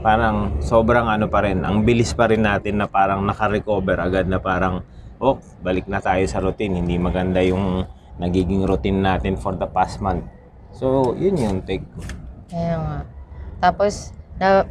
parang 0.00 0.64
sobrang 0.64 1.04
ano 1.04 1.28
pa 1.28 1.44
rin, 1.44 1.60
ang 1.60 1.84
bilis 1.84 2.16
pa 2.16 2.24
rin 2.32 2.40
natin 2.40 2.80
na 2.80 2.88
parang 2.88 3.20
naka-recover 3.20 4.00
agad 4.00 4.24
na 4.24 4.40
parang, 4.40 4.80
oh, 5.20 5.36
balik 5.60 5.84
na 5.92 6.00
tayo 6.00 6.24
sa 6.24 6.40
routine. 6.40 6.80
Hindi 6.80 6.96
maganda 6.96 7.44
yung 7.44 7.84
nagiging 8.16 8.64
routine 8.64 9.04
natin 9.04 9.36
for 9.36 9.52
the 9.60 9.68
past 9.68 10.00
month. 10.00 10.24
So, 10.72 11.12
yun 11.20 11.36
yung 11.36 11.60
take 11.68 11.84
ko. 11.92 12.00
Kaya 12.48 12.76
nga. 12.80 13.15
Tapos, 13.58 14.12
na, 14.36 14.64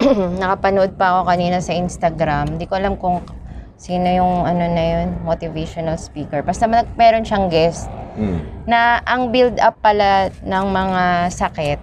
nakapanood 0.40 0.96
pa 0.96 1.18
ako 1.18 1.28
kanina 1.28 1.58
sa 1.60 1.74
Instagram. 1.74 2.56
Hindi 2.56 2.64
ko 2.64 2.74
alam 2.78 2.96
kung 2.96 3.20
sino 3.76 4.04
yung 4.06 4.44
ano 4.44 4.64
na 4.66 4.84
yun, 5.00 5.24
motivational 5.24 5.96
speaker. 5.96 6.40
Basta 6.40 6.68
mag- 6.68 6.92
meron 6.94 7.24
siyang 7.24 7.48
guest 7.48 7.88
Mm. 8.10 8.66
na 8.66 8.98
ang 9.06 9.30
build 9.30 9.56
up 9.56 9.78
pala 9.78 10.34
ng 10.42 10.64
mga 10.66 11.04
sakit 11.30 11.80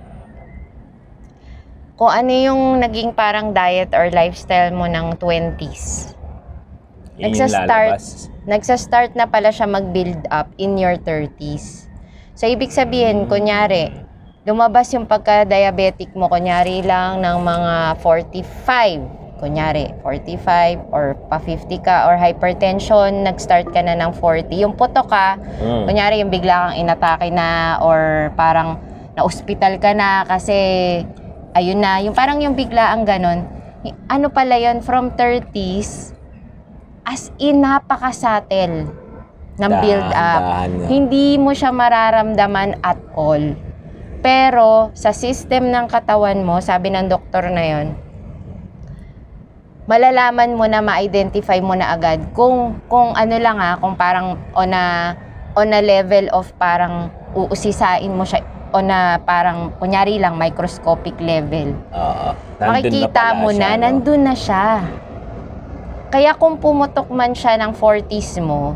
kung 1.98 2.13
ano 2.13 2.30
yung 2.30 2.62
naging 2.77 3.10
parang 3.10 3.50
diet 3.50 3.89
or 3.89 4.13
lifestyle 4.13 4.70
mo 4.70 4.86
ng 4.86 5.18
20s. 5.18 6.13
Yun 7.18 7.34
yung 7.34 7.42
Nagsa-start. 7.42 7.98
lalabas. 7.98 8.06
Nagsa-start 8.46 9.12
na 9.18 9.25
pala 9.25 9.50
siya 9.50 9.66
mag-build 9.66 10.30
up 10.30 10.54
in 10.62 10.77
your 10.77 10.94
30s. 11.01 11.89
So, 12.38 12.46
ibig 12.46 12.70
sabihin, 12.70 13.25
kunyari, 13.25 13.89
lumabas 14.48 14.88
yung 14.96 15.04
pagka-diabetic 15.04 16.16
mo, 16.16 16.32
kunyari 16.32 16.80
lang 16.80 17.20
ng 17.20 17.38
mga 17.44 18.00
45. 18.00 19.04
Kunyari, 19.44 19.92
45 20.01 20.88
or 20.89 21.20
pa-50 21.27 21.68
ka 21.84 22.08
or 22.08 22.16
hypertension, 22.16 23.27
nag-start 23.27 23.70
ka 23.70 23.84
na 23.84 23.94
ng 24.00 24.16
40. 24.16 24.56
Yung 24.56 24.74
puto 24.74 25.04
ka, 25.04 25.36
Mm. 25.36 25.84
kunyari 25.84 26.16
yung 26.24 26.32
bigla 26.32 26.72
kang 26.72 26.75
inatake 26.80 27.27
na 27.30 27.77
or 27.84 28.32
parang 28.39 28.80
na-hospital 29.13 29.77
ka 29.77 29.92
na 29.92 30.24
kasi 30.24 30.56
ayun 31.51 31.84
na, 31.84 32.00
yung 32.00 32.16
parang 32.16 32.39
yung 32.39 32.56
bigla 32.56 32.96
ang 32.96 33.04
ganon. 33.04 33.44
Y- 33.84 33.94
Ano 34.08 34.32
pala 34.32 34.56
yun, 34.56 34.80
from 34.80 35.12
30s, 35.13 36.16
as 37.04 37.30
in 37.38 37.62
napaka-subtle 37.62 38.89
ng 39.60 39.72
build 39.84 40.10
up. 40.16 40.42
Hindi 40.88 41.36
mo 41.36 41.51
siya 41.51 41.70
mararamdaman 41.70 42.80
at 42.80 42.98
all. 43.12 43.66
Pero 44.21 44.89
sa 44.97 45.13
system 45.13 45.69
ng 45.69 45.86
katawan 45.86 46.41
mo, 46.41 46.57
sabi 46.59 46.89
ng 46.89 47.07
doktor 47.07 47.47
na 47.53 47.63
yon, 47.63 47.88
malalaman 49.88 50.51
mo 50.53 50.67
na 50.67 50.83
ma-identify 50.83 51.63
mo 51.63 51.71
na 51.74 51.95
agad 51.95 52.19
kung 52.36 52.75
kung 52.91 53.15
ano 53.15 53.36
lang 53.39 53.57
ah, 53.57 53.79
kung 53.79 53.95
parang 53.95 54.36
on 54.51 54.75
a 54.75 55.15
on 55.55 55.71
a 55.71 55.81
level 55.81 56.27
of 56.36 56.51
parang 56.59 57.07
uusisain 57.33 58.12
mo 58.12 58.27
siya 58.27 58.43
on 58.75 58.91
a 58.91 59.17
parang 59.24 59.71
kunyari 59.79 60.19
lang 60.19 60.36
microscopic 60.36 61.15
level. 61.24 61.71
Nandun 62.59 62.74
Makikita 62.75 63.24
pala 63.31 63.39
mo 63.39 63.47
siya, 63.50 63.59
na 63.63 63.69
no? 63.71 63.81
nandun 63.88 64.21
na 64.27 64.36
siya. 64.36 64.67
Kaya 66.12 66.31
kung 66.36 66.59
pumutok 66.59 67.07
man 67.12 67.31
siya 67.31 67.55
ng 67.63 67.71
40s 67.75 68.43
mo, 68.43 68.75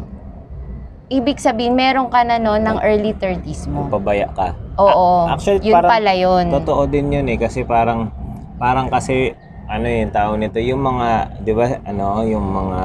ibig 1.12 1.43
sabihin 1.43 1.75
meron 1.75 2.07
ka 2.07 2.24
na 2.24 2.39
no 2.39 2.55
ng 2.55 2.79
early 2.79 3.12
30s 3.12 3.67
mo. 3.67 3.91
Pabaya 3.91 4.31
ka. 4.31 4.55
Oo. 4.81 5.07
A- 5.29 5.38
actually, 5.38 5.61
yun 5.61 5.75
parang 5.77 5.91
pala 5.91 6.11
yun. 6.13 6.45
Totoo 6.50 6.81
din 6.85 7.13
yun 7.13 7.25
eh 7.27 7.38
kasi 7.38 7.61
parang 7.63 8.09
parang 8.57 8.89
kasi 8.89 9.33
ano 9.71 9.88
yung 9.88 10.11
tao 10.11 10.35
nito 10.35 10.59
yung 10.59 10.83
mga 10.83 11.07
'di 11.39 11.51
ba 11.55 11.63
ano 11.88 12.27
yung 12.27 12.43
mga 12.43 12.81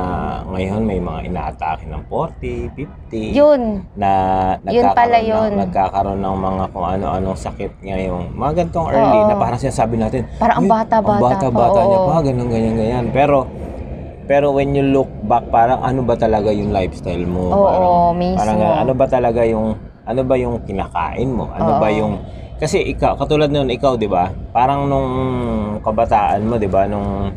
ngayon 0.54 0.82
may 0.86 1.02
mga 1.02 1.20
inaatake 1.26 1.82
ng 1.90 2.02
40, 2.06 2.70
50 2.78 3.34
Yun. 3.34 3.82
na 3.98 4.10
Yun 4.62 4.86
pala 4.94 5.18
yun. 5.18 5.50
ng, 5.50 5.66
nagkakaroon 5.66 6.22
ng 6.22 6.36
mga 6.38 6.64
kung 6.70 6.86
ano-anong 6.86 7.34
sakit 7.34 7.82
ngayong 7.82 8.30
mga 8.38 8.52
gantong 8.62 8.88
early 8.94 9.18
Oo. 9.18 9.28
na 9.28 9.34
parang 9.34 9.58
sinasabi 9.58 9.98
natin 9.98 10.30
Parang 10.38 10.62
ang 10.62 10.66
"Uy, 10.66 10.70
bata-bata 10.70 11.02
ang 11.02 11.18
pa, 11.18 11.26
bata-bata 11.34 11.80
niya 11.82 11.98
oo. 11.98 12.06
pa 12.06 12.16
ganun 12.22 12.48
ganyan 12.48 12.74
ganyan 12.78 13.06
pero 13.10 13.50
pero 14.26 14.54
when 14.54 14.70
you 14.70 14.86
look 14.86 15.10
back 15.26 15.42
parang 15.50 15.82
ano 15.82 16.06
ba 16.06 16.14
talaga 16.14 16.54
yung 16.54 16.70
lifestyle 16.70 17.26
mo 17.26 17.50
Oo, 17.50 17.66
parang, 17.66 17.94
mismo. 18.14 18.38
parang 18.38 18.58
ano 18.86 18.92
ba 18.94 19.06
talaga 19.10 19.42
yung 19.42 19.74
ano 20.06 20.20
ba 20.22 20.34
yung 20.34 20.62
kinakain 20.62 21.28
mo 21.28 21.50
ano 21.50 21.76
ba 21.76 21.90
Oo. 21.90 21.98
yung 21.98 22.12
kasi 22.56 22.80
ikaw 22.80 23.18
katulad 23.18 23.50
noon 23.50 23.68
ikaw 23.68 23.98
'di 23.98 24.06
ba 24.06 24.32
parang 24.48 24.86
nung 24.86 25.10
kabataan 25.82 26.46
mo 26.46 26.56
'di 26.56 26.70
ba 26.70 26.86
nung 26.86 27.34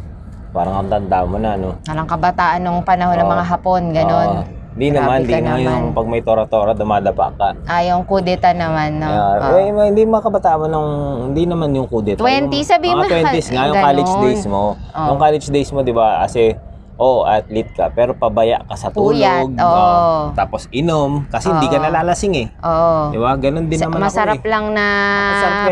Parang 0.49 0.81
ang 0.81 0.89
tanda 0.89 1.21
mo 1.21 1.37
na, 1.37 1.53
no? 1.53 1.77
Nalang 1.85 2.09
kabataan 2.09 2.65
nung 2.65 2.81
panahon 2.81 3.13
ng 3.13 3.29
Oo. 3.29 3.33
mga 3.37 3.45
Hapon, 3.45 3.81
ganon. 3.93 4.29
Oo. 4.33 4.43
Di 4.73 4.87
Grabe 4.89 4.97
naman, 4.97 5.17
di 5.21 5.33
ka 5.33 5.39
naman. 5.43 5.61
yung 5.61 5.85
pag 5.93 6.07
may 6.07 6.21
tora-tora, 6.25 6.71
dumadapa 6.73 7.27
ka. 7.35 7.49
Ah, 7.69 7.85
yung 7.85 8.01
kudeta 8.01 8.49
naman, 8.49 8.97
no? 8.97 9.09
Oo. 9.13 9.59
eh, 9.59 9.69
ma- 9.69 9.85
hindi 9.85 10.09
makabataan 10.09 10.71
ng, 10.71 10.87
hindi 11.29 11.43
naman 11.45 11.69
yung 11.75 11.85
kudeta. 11.85 12.17
20, 12.17 12.49
Yung 12.49 12.65
sabihin 12.65 12.95
mo, 12.95 13.05
mga 13.05 13.29
20s 13.29 13.47
nga, 13.51 13.63
yung 13.67 13.77
ganon. 13.77 13.85
college 13.85 14.13
days 14.23 14.43
mo. 14.47 14.61
Oo. 14.73 15.05
Yung 15.05 15.19
college 15.19 15.47
days 15.51 15.69
mo, 15.69 15.79
di 15.83 15.93
ba, 15.93 16.25
kasi, 16.25 16.57
oh, 16.99 17.23
athlete 17.23 17.71
ka, 17.71 17.87
pero 17.95 18.11
pabaya 18.13 18.59
ka 18.67 18.75
sa 18.75 18.91
tulog. 18.91 19.15
Puyat, 19.15 19.47
oo. 19.55 19.65
oh, 19.65 20.21
tapos 20.35 20.67
inom, 20.75 21.25
kasi 21.31 21.47
hindi 21.47 21.71
ka 21.71 21.79
nalalasing 21.79 22.35
eh. 22.35 22.47
Oo. 22.59 23.15
Di 23.15 23.17
ba? 23.17 23.39
Ganon 23.39 23.71
din 23.71 23.79
Sa- 23.79 23.87
naman 23.87 24.03
masarap 24.03 24.35
ako 24.37 24.45
eh. 24.45 24.51
lang 24.51 24.65
na 24.75 24.85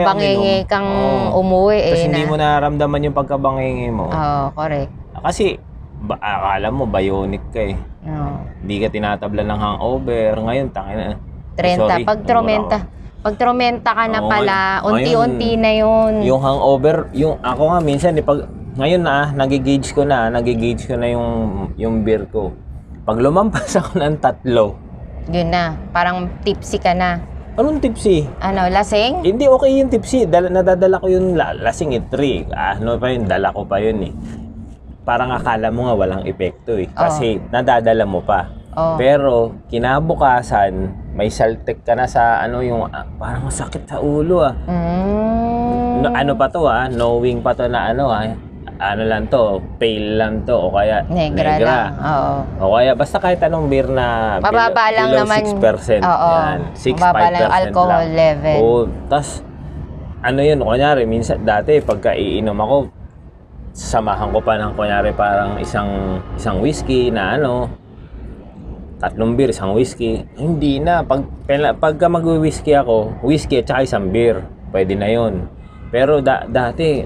bangingi 0.07 0.57
kang 0.65 0.87
Oo. 0.87 1.43
umuwi 1.43 1.77
eh. 1.83 1.91
Tapos 1.91 2.07
hindi 2.07 2.23
na- 2.23 2.29
mo 2.31 2.35
nararamdaman 2.39 3.05
yung 3.11 3.15
pagkabangingi 3.15 3.89
mo. 3.91 4.07
Oo, 4.07 4.43
correct. 4.55 4.91
Kasi, 5.19 5.59
ba, 5.99 6.15
akala 6.23 6.71
mo, 6.71 6.87
bionic 6.87 7.43
ka 7.51 7.61
eh. 7.61 7.75
Oo. 8.07 8.31
Hindi 8.63 8.75
ka 8.79 8.87
tinatabla 8.87 9.43
ng 9.43 9.59
hangover. 9.59 10.31
Ngayon, 10.39 10.67
tangina. 10.71 11.19
30. 11.59 11.75
Sorry, 11.75 12.03
pag 12.07 12.19
tromenta, 12.23 12.77
pag 13.19 13.35
tromenta 13.35 13.91
ka 13.91 14.05
na 14.07 14.19
pala, 14.23 14.57
unti-unti 14.85 15.57
na 15.59 15.71
yun. 15.75 16.23
Yung 16.23 16.39
hangover, 16.39 17.11
yung 17.11 17.41
ako 17.43 17.75
nga 17.75 17.79
minsan, 17.83 18.15
eh, 18.15 18.23
pag, 18.23 18.45
ngayon 18.77 19.01
na, 19.01 19.11
ah, 19.11 19.27
nagigauge 19.33 19.89
ko 19.89 20.05
na, 20.05 20.29
nagigauge 20.29 20.85
ko 20.85 20.93
na 21.01 21.09
yung, 21.09 21.29
yung 21.81 22.05
beer 22.05 22.29
ko. 22.29 22.53
Pag 23.09 23.17
lumampas 23.17 23.73
ako 23.81 23.97
ng 23.97 24.17
tatlo, 24.21 24.77
Yun 25.27 25.51
na. 25.51 25.75
Parang 25.91 26.29
tipsy 26.45 26.79
ka 26.79 26.95
na. 26.95 27.19
anong 27.57 27.83
tipsy? 27.83 28.23
Ano, 28.39 28.69
lasing? 28.69 29.25
Hindi 29.27 29.49
okay 29.49 29.81
yung 29.81 29.91
tipsy. 29.91 30.23
Dala, 30.23 30.47
nadadala 30.47 31.01
ko 31.03 31.09
yung 31.09 31.35
la, 31.35 31.51
lasing 31.51 31.97
eh, 31.97 32.05
three. 32.07 32.45
Ah, 32.53 32.77
ano 32.77 32.95
pa 32.95 33.11
yun, 33.11 33.25
dala 33.27 33.51
ko 33.51 33.65
pa 33.65 33.81
yun 33.81 34.07
eh. 34.07 34.13
Parang 35.03 35.33
akala 35.33 35.73
mo 35.73 35.89
nga 35.89 35.97
walang 35.97 36.23
epekto 36.23 36.77
eh. 36.79 36.87
Kasi 36.93 37.41
nadadala 37.49 38.05
mo 38.05 38.21
pa. 38.23 38.47
Oo. 38.77 38.95
Pero 38.95 39.57
kinabukasan, 39.73 40.93
may 41.17 41.33
saltek 41.33 41.81
ka 41.81 41.97
na 41.97 42.05
sa 42.05 42.45
ano 42.45 42.61
yung 42.61 42.85
ah, 42.93 43.03
parang 43.17 43.49
masakit 43.49 43.89
sa 43.89 43.97
ulo 43.97 44.45
ah. 44.45 44.53
Mm. 44.69 46.05
No, 46.05 46.07
ano 46.13 46.37
pa 46.37 46.45
to 46.45 46.69
ah, 46.69 46.85
knowing 46.85 47.41
pa 47.41 47.57
to 47.57 47.65
na 47.65 47.89
ano 47.89 48.13
ah, 48.13 48.37
ano 48.77 49.03
lang 49.03 49.25
to, 49.25 49.57
pale 49.75 50.09
lang 50.15 50.45
to 50.45 50.53
o 50.53 50.69
kaya 50.69 51.01
Negra, 51.09 51.57
lang. 51.57 51.91
Oo. 51.97 52.33
O 52.61 52.73
kaya 52.77 52.93
basta 52.93 53.17
kahit 53.17 53.41
anong 53.41 53.67
beer 53.67 53.89
na 53.89 54.37
Mababa 54.37 54.89
lang 54.89 55.09
below 55.09 55.25
naman. 55.25 55.41
6%. 55.57 56.01
Oo. 56.01 56.31
Yan, 56.31 56.59
6, 56.73 56.93
Mababa 56.93 57.25
lang 57.27 57.41
yung 57.41 57.53
5% 57.53 57.59
alcohol 57.59 57.89
lang. 57.89 58.13
level. 58.13 58.57
Oo, 58.57 58.77
tas 59.07 59.27
ano 60.17 60.39
yun, 60.41 60.59
kunyari, 60.59 61.05
minsan 61.05 61.41
dati 61.41 61.77
pagka 61.79 62.13
iinom 62.13 62.57
ako, 62.57 62.77
samahan 63.71 64.33
ko 64.33 64.39
pa 64.41 64.57
ng 64.57 64.73
kunyari 64.73 65.13
parang 65.13 65.57
isang 65.57 66.17
isang 66.33 66.57
whiskey 66.57 67.09
na 67.09 67.37
ano, 67.37 67.69
tatlong 68.97 69.37
beer, 69.37 69.53
isang 69.53 69.73
whiskey. 69.73 70.25
Hindi 70.33 70.81
na. 70.81 71.05
Pag, 71.05 71.21
pagka 71.77 72.09
mag-whiskey 72.09 72.73
ako, 72.73 73.13
whiskey 73.21 73.61
at 73.61 73.69
saka 73.69 73.85
isang 73.85 74.09
beer. 74.09 74.41
Pwede 74.67 74.97
na 74.97 75.07
yon 75.07 75.45
Pero 75.87 76.19
da- 76.19 76.43
dati, 76.43 77.05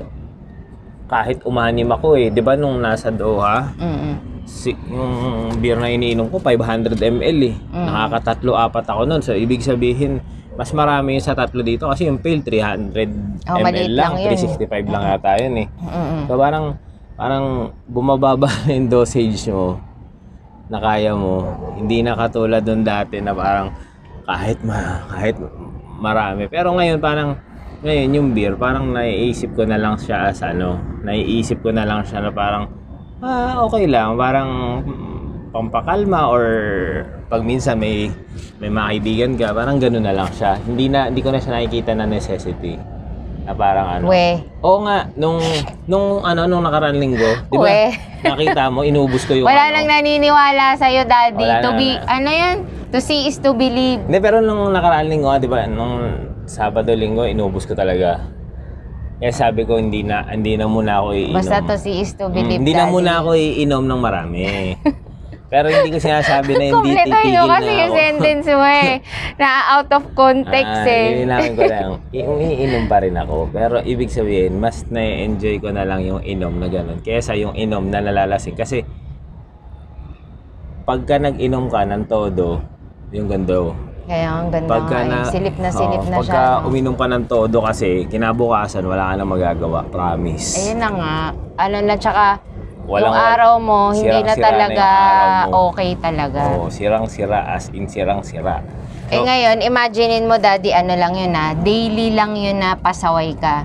kahit 1.12 1.44
umanim 1.44 1.92
ako 1.92 2.16
eh. 2.16 2.32
Di 2.32 2.40
ba 2.40 2.56
nung 2.56 2.80
nasa 2.80 3.12
Doha, 3.12 3.76
Mm-mm. 3.76 4.48
si, 4.48 4.72
yung 4.88 5.52
beer 5.60 5.76
na 5.76 5.92
iniinom 5.92 6.32
ko, 6.32 6.40
500 6.40 6.96
ml 6.96 7.40
eh. 7.52 7.56
Mm. 7.76 7.84
Nakakatatlo, 7.84 8.56
apat 8.56 8.86
ako 8.88 9.02
nun. 9.04 9.20
So, 9.20 9.36
ibig 9.36 9.60
sabihin, 9.60 10.24
mas 10.56 10.72
marami 10.72 11.20
yung 11.20 11.26
sa 11.26 11.36
tatlo 11.36 11.60
dito 11.64 11.88
kasi 11.88 12.08
yung 12.08 12.20
pale 12.20 12.40
300 12.44 13.44
Oh, 13.52 13.60
ml 13.60 13.92
lang, 13.92 14.16
lang 14.16 14.24
yun. 14.24 14.36
365 14.36 14.88
lang 14.88 15.04
ata 15.04 15.32
yun 15.40 15.56
eh. 15.64 15.68
Mm-mm. 15.80 16.22
So 16.28 16.36
parang 16.36 16.66
parang 17.16 17.46
bumababa 17.88 18.48
na 18.68 18.72
yung 18.76 18.88
dosage 18.92 19.48
mo 19.48 19.80
na 20.68 20.78
kaya 20.80 21.16
mo. 21.16 21.48
Hindi 21.76 22.04
na 22.04 22.20
katulad 22.20 22.64
nung 22.68 22.84
dati 22.84 23.24
na 23.24 23.32
parang 23.32 23.72
kahit 24.28 24.60
ma 24.62 25.08
kahit 25.08 25.36
marami. 26.00 26.52
Pero 26.52 26.76
ngayon 26.76 27.00
parang 27.00 27.40
ngayon 27.82 28.10
yung 28.14 28.28
beer 28.38 28.54
parang 28.54 28.94
naiisip 28.94 29.58
ko 29.58 29.66
na 29.66 29.78
lang 29.82 29.98
siya 29.98 30.30
as 30.30 30.46
ano, 30.46 30.78
naiisip 31.02 31.66
ko 31.66 31.74
na 31.74 31.82
lang 31.82 32.06
siya 32.06 32.22
na 32.22 32.32
parang 32.32 32.70
ah 33.22 33.66
okay 33.66 33.90
lang, 33.90 34.14
parang 34.18 34.50
mm, 34.86 35.50
pampakalma 35.50 36.30
or 36.30 36.44
pag 37.26 37.42
minsan 37.42 37.82
may 37.82 38.14
may 38.62 38.70
mga 38.70 38.88
kaibigan 38.88 39.32
ka, 39.34 39.48
parang 39.58 39.82
gano'n 39.82 40.06
na 40.06 40.14
lang 40.14 40.30
siya. 40.30 40.62
Hindi 40.62 40.94
na 40.94 41.10
hindi 41.10 41.26
ko 41.26 41.34
na 41.34 41.42
siya 41.42 41.58
nakikita 41.58 41.92
na 41.98 42.06
necessity. 42.06 42.78
Na 43.42 43.58
parang 43.58 43.88
ano. 43.98 44.04
We. 44.06 44.38
Oo 44.62 44.86
nga, 44.86 45.10
nung 45.18 45.42
nung 45.90 46.22
ano 46.22 46.46
nung 46.46 46.62
nakaraan 46.62 47.02
linggo, 47.02 47.50
'di 47.50 47.58
ba? 47.58 47.90
Nakita 48.22 48.70
mo, 48.70 48.86
inubos 48.86 49.26
ko 49.26 49.34
yung 49.34 49.50
Wala 49.50 49.74
ano. 49.74 49.82
nang 49.82 49.90
naniniwala 49.90 50.78
sa'yo, 50.78 51.10
daddy. 51.10 51.42
Wala 51.42 51.66
to 51.66 51.74
na, 51.74 51.78
be, 51.82 51.90
wala. 51.98 52.06
ano 52.06 52.30
yan? 52.30 52.56
To 52.94 53.02
see 53.02 53.26
is 53.26 53.42
to 53.42 53.58
believe. 53.58 54.06
Hindi, 54.06 54.22
pero 54.22 54.46
nung 54.46 54.70
nakaraan 54.70 55.10
linggo, 55.10 55.34
'di 55.42 55.50
ba? 55.50 55.66
Nung 55.66 56.30
Sabado 56.44 56.92
linggo, 56.92 57.24
inubos 57.24 57.64
ko 57.64 57.74
talaga. 57.74 58.28
Kaya 59.18 59.30
sabi 59.32 59.64
ko 59.64 59.78
hindi 59.78 60.02
na 60.02 60.26
hindi 60.26 60.58
na 60.58 60.66
muna 60.66 60.98
ako 60.98 61.10
iinom. 61.14 61.38
Basta 61.38 61.62
to 61.62 61.76
see 61.76 62.02
is 62.02 62.12
to 62.14 62.26
Mm, 62.26 62.34
believe, 62.34 62.58
hindi 62.58 62.74
na 62.74 62.84
daddy. 62.84 62.92
muna 62.92 63.12
ako 63.18 63.30
iinom 63.32 63.84
ng 63.86 64.00
marami. 64.00 64.42
pero 65.52 65.68
hindi 65.68 65.92
ko 65.92 66.00
sinasabi 66.00 66.52
na 66.56 66.64
hindi 66.66 66.74
Kompleto 66.90 67.06
titigil 67.12 67.38
na 67.38 67.52
kasi 67.52 67.68
ako. 67.68 67.78
yung 67.78 67.94
sentence 67.94 68.48
mo 68.50 68.66
eh. 68.66 68.92
Na 69.42 69.48
out 69.74 69.90
of 69.92 70.04
context 70.12 70.80
Ah, 70.80 70.90
eh. 70.90 71.06
Lilinawin 71.14 71.54
ko 71.54 71.64
lang, 71.64 71.90
umiinom 72.32 72.86
pa 72.88 72.98
rin 72.98 73.14
ako. 73.14 73.36
Pero 73.52 73.76
ibig 73.84 74.10
sabihin, 74.10 74.58
mas 74.58 74.88
na-enjoy 74.88 75.60
ko 75.60 75.70
na 75.70 75.84
lang 75.84 76.02
yung 76.02 76.24
inom 76.24 76.56
na 76.56 76.66
ganun. 76.66 76.98
Kesa 77.00 77.36
yung 77.36 77.54
inom 77.54 77.84
na 77.86 78.00
nalalasing. 78.00 78.56
Kasi, 78.56 78.82
pagka 80.82 81.20
nag-inom 81.20 81.68
ka 81.68 81.86
ng 81.86 82.04
todo, 82.06 82.58
yung 83.12 83.28
gando. 83.28 83.76
Kaya 84.12 84.28
ang 84.28 84.52
ganda 84.52 84.68
Pagka 84.68 84.98
nga 84.98 85.08
na, 85.08 85.16
eh. 85.18 85.32
Silip 85.32 85.56
na 85.56 85.70
silip 85.72 86.04
Oo, 86.04 86.12
na 86.12 86.18
pagka 86.20 86.36
siya. 86.36 86.44
no? 86.54 86.68
uminom 86.68 86.96
ka 87.00 87.06
ng 87.08 87.24
todo 87.26 87.58
kasi, 87.64 87.90
kinabukasan, 88.12 88.84
wala 88.84 89.04
ka 89.08 89.14
na 89.16 89.24
magagawa. 89.24 89.80
Promise. 89.88 90.48
Ayun 90.60 90.80
na 90.80 90.90
nga. 90.92 91.16
Ano 91.58 91.78
na, 91.80 91.96
tsaka 91.96 92.26
Walang- 92.84 93.08
yung 93.08 93.16
araw 93.16 93.54
mo, 93.58 93.80
hindi 93.96 94.12
na 94.12 94.28
na 94.28 94.36
talaga 94.36 94.88
mo. 95.48 95.72
okay 95.72 95.96
talaga. 95.96 96.40
Oo, 96.52 96.68
sirang-sira 96.68 97.40
as 97.48 97.72
in 97.72 97.88
sirang-sira. 97.88 98.60
Eh 99.08 99.16
ngayon, 99.18 99.64
imaginein 99.64 100.28
mo 100.28 100.36
daddy, 100.36 100.72
ano 100.72 100.92
lang 100.92 101.16
yun 101.16 101.32
na, 101.32 101.56
daily 101.56 102.12
lang 102.12 102.36
yun 102.36 102.60
na 102.60 102.76
pasaway 102.76 103.32
ka. 103.34 103.64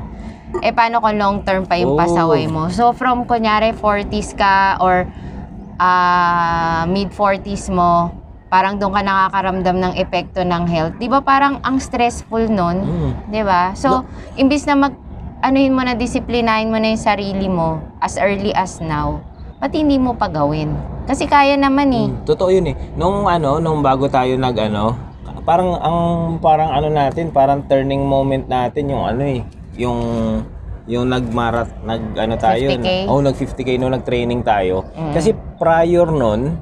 Eh 0.59 0.70
paano 0.70 1.02
kung 1.02 1.18
long 1.18 1.42
term 1.42 1.66
pa 1.66 1.74
yung 1.74 1.94
Oh. 1.94 1.98
pasaway 1.98 2.46
mo? 2.46 2.70
So 2.70 2.94
from 2.94 3.26
kunyari 3.26 3.74
40s 3.74 4.30
ka 4.32 4.78
or 4.78 5.11
ah, 5.76 6.87
mid 6.87 7.11
40s 7.11 7.68
mo, 7.68 8.14
parang 8.57 8.81
doon 8.81 8.97
ka 8.97 9.05
nakakaramdam 9.05 9.77
ng 9.77 9.92
epekto 10.01 10.40
ng 10.40 10.64
health. 10.64 10.97
'Di 10.97 11.12
ba 11.12 11.21
parang 11.21 11.61
ang 11.61 11.77
stressful 11.77 12.49
nun? 12.49 12.81
Mm. 12.81 13.11
'Di 13.29 13.42
ba? 13.45 13.77
So, 13.77 14.09
imbis 14.35 14.64
na 14.64 14.73
mag 14.81 14.97
anuhin 15.45 15.77
mo 15.77 15.85
na 15.85 15.92
disiplinahin 15.92 16.73
mo 16.73 16.81
na 16.81 16.88
yung 16.88 17.05
sarili 17.05 17.45
mo 17.47 17.85
as 18.01 18.16
early 18.16 18.57
as 18.57 18.81
now, 18.81 19.21
pati 19.61 19.85
hindi 19.85 20.01
mo 20.01 20.16
pa 20.16 20.33
gawin. 20.33 20.73
Kasi 21.05 21.29
kaya 21.29 21.61
naman 21.61 21.92
eh. 21.92 22.09
Mm, 22.09 22.25
Totoo 22.25 22.49
yun 22.49 22.73
eh. 22.73 22.77
Nung 22.97 23.29
ano, 23.29 23.61
nung 23.61 23.85
bago 23.85 24.09
tayo 24.09 24.33
nag 24.35 24.57
ano, 24.57 24.97
parang 25.45 25.77
ang 25.77 25.99
parang 26.40 26.73
ano 26.73 26.88
natin, 26.88 27.29
parang 27.29 27.61
turning 27.69 28.01
moment 28.03 28.49
natin 28.49 28.88
yung 28.88 29.05
ano 29.05 29.23
eh, 29.23 29.45
yung 29.77 30.01
yung 30.87 31.11
nagmarat 31.11 31.69
nag 31.83 32.14
ano 32.16 32.35
tayo 32.38 32.71
50K? 32.71 33.11
oh 33.11 33.19
nag 33.19 33.35
50k 33.35 33.71
nung 33.77 33.90
nag-training 33.90 34.47
tayo 34.47 34.87
Mm. 34.95 35.12
kasi 35.12 35.35
prior 35.59 36.07
nun 36.07 36.55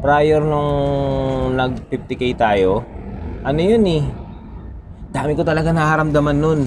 prior 0.00 0.40
nung 0.40 0.70
nag 1.52 1.86
50k 1.86 2.34
tayo 2.34 2.82
ano 3.40 3.58
yun 3.58 3.84
eh 3.86 4.04
dami 5.08 5.32
ko 5.32 5.42
talaga 5.42 5.70
naharamdaman 5.70 6.36
nun 6.36 6.60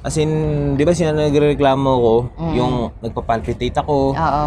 as 0.00 0.16
in 0.16 0.30
di 0.74 0.84
ba 0.84 0.92
sina 0.92 1.10
nagrereklamo 1.10 1.90
ko 1.96 2.14
Mm. 2.36 2.52
yung 2.54 2.72
nagpapalpitate 3.00 3.74
ako 3.74 4.12
Oo. 4.12 4.46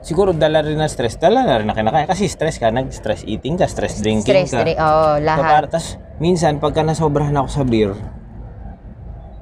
siguro 0.00 0.30
dala 0.30 0.60
rin 0.60 0.76
na 0.76 0.86
stress. 0.86 1.16
Dala 1.16 1.42
na 1.42 1.58
rin 1.58 1.64
na 1.64 1.72
kinakain. 1.72 2.04
Kasi 2.04 2.28
stress 2.28 2.60
ka, 2.60 2.68
nag-stress 2.68 3.24
eating 3.24 3.56
ka, 3.56 3.64
stress 3.64 3.98
drinking 3.98 4.44
Stress 4.44 4.52
ka. 4.52 4.62
rin. 4.62 4.76
Oo, 4.76 5.16
So, 5.16 5.24
lahat. 5.24 5.66
tas, 5.66 5.96
minsan, 6.20 6.60
pagka 6.60 6.84
nasobrahan 6.84 7.32
ako 7.34 7.48
sa 7.48 7.64
beer, 7.64 7.96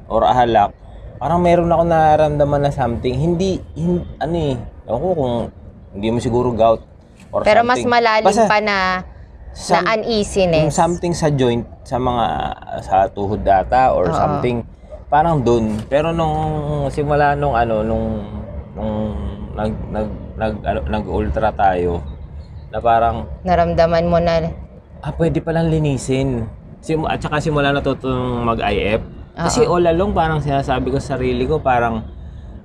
or 0.06 0.22
ahalak, 0.22 0.70
parang 1.18 1.42
meron 1.42 1.66
ako 1.66 1.82
nararamdaman 1.84 2.62
na 2.62 2.70
something. 2.70 3.10
Hindi, 3.12 3.58
hin, 3.74 4.06
ano 4.16 4.34
eh, 4.38 4.54
ewan 4.86 5.00
ko 5.00 5.08
kung 5.12 5.34
hindi 5.92 6.08
mo 6.08 6.18
siguro 6.22 6.54
gout 6.54 6.86
or 7.32 7.40
Pero 7.42 7.64
mas 7.64 7.80
something. 7.80 7.90
malalim 7.90 8.28
Basta, 8.28 8.44
pa 8.46 8.58
na 8.60 8.78
some- 9.50 9.82
na 9.82 9.96
uneasiness. 9.96 10.62
yung 10.62 10.74
something 10.74 11.12
sa 11.12 11.28
joint, 11.28 11.64
sa 11.82 11.96
mga, 11.96 12.24
sa 12.80 12.96
tuhod 13.08 13.40
data 13.40 13.90
or 13.90 14.06
Oo. 14.06 14.14
something, 14.14 14.62
parang 15.08 15.40
dun. 15.40 15.80
Pero 15.88 16.12
nung 16.12 16.36
simula 16.88 17.32
nung 17.32 17.56
ano, 17.56 17.80
nung, 17.80 18.06
nung 18.72 18.96
nag, 19.52 19.72
nag, 19.88 20.08
nag, 20.36 20.54
ano, 20.62 20.80
nag-ultra 20.86 21.48
tayo, 21.50 22.04
na 22.68 22.78
parang, 22.78 23.28
Naramdaman 23.42 24.04
mo 24.06 24.16
na. 24.16 24.48
ah, 25.00 25.12
pwede 25.12 25.40
palang 25.40 25.68
linisin. 25.68 26.46
Sim 26.82 27.06
at 27.06 27.22
saka 27.22 27.38
simula 27.38 27.70
natutong 27.70 28.42
mag-IF. 28.42 28.98
Kasi 29.32 29.62
all 29.62 29.86
along 29.86 30.12
parang 30.12 30.42
sinasabi 30.42 30.90
ko 30.90 30.98
sa 30.98 31.14
sarili 31.14 31.46
ko 31.46 31.56
parang 31.56 32.04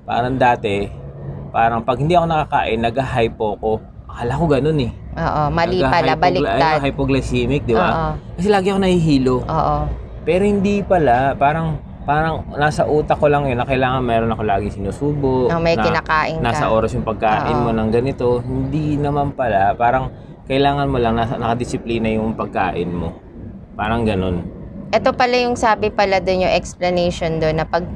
parang 0.02 0.36
dati 0.36 0.90
parang 1.48 1.80
pag 1.80 1.96
hindi 1.96 2.12
ako 2.12 2.26
nakakain, 2.26 2.82
nag-hypo 2.82 3.48
ko. 3.56 3.72
Akala 4.18 4.34
ko 4.34 4.44
ganun 4.50 4.78
eh. 4.82 4.90
Oo, 5.14 5.42
mali 5.46 5.78
pala, 5.78 6.18
Nagka-hypogly- 6.18 6.42
baliktad. 6.42 6.74
ano, 6.74 6.82
hypoglycemic, 6.82 7.62
di 7.62 7.74
ba? 7.78 8.18
Kasi 8.34 8.48
lagi 8.50 8.74
ako 8.74 8.78
nahihilo. 8.82 9.36
Oo. 9.46 9.76
Pero 10.26 10.42
hindi 10.42 10.82
pala, 10.82 11.38
parang 11.38 11.78
parang 12.02 12.50
nasa 12.56 12.82
utak 12.82 13.14
ko 13.14 13.30
lang 13.30 13.46
yun 13.46 13.54
na 13.54 13.68
kailangan 13.68 14.02
meron 14.02 14.34
ako 14.34 14.42
lagi 14.42 14.74
sinusubo. 14.74 15.46
Na 15.46 15.62
may 15.62 15.78
na 15.78 15.86
kinakain 15.86 16.40
ka. 16.40 16.42
Nasa 16.42 16.66
oras 16.66 16.90
yung 16.90 17.06
pagkain 17.06 17.54
Oo. 17.54 17.62
mo 17.62 17.70
ng 17.70 17.94
ganito. 17.94 18.42
Hindi 18.42 18.98
naman 18.98 19.38
pala. 19.38 19.78
Parang 19.78 20.10
kailangan 20.50 20.90
mo 20.90 20.98
lang 20.98 21.14
nasa, 21.14 21.38
nakadisiplina 21.38 22.10
yung 22.10 22.34
pagkain 22.34 22.90
mo. 22.90 23.14
Parang 23.78 24.02
ganun. 24.02 24.42
Ito 24.90 25.14
pala 25.14 25.36
yung 25.38 25.54
sabi 25.54 25.94
pala 25.94 26.18
doon 26.18 26.42
yung 26.42 26.54
explanation 26.56 27.38
doon 27.38 27.62
na 27.62 27.68
pag 27.68 27.86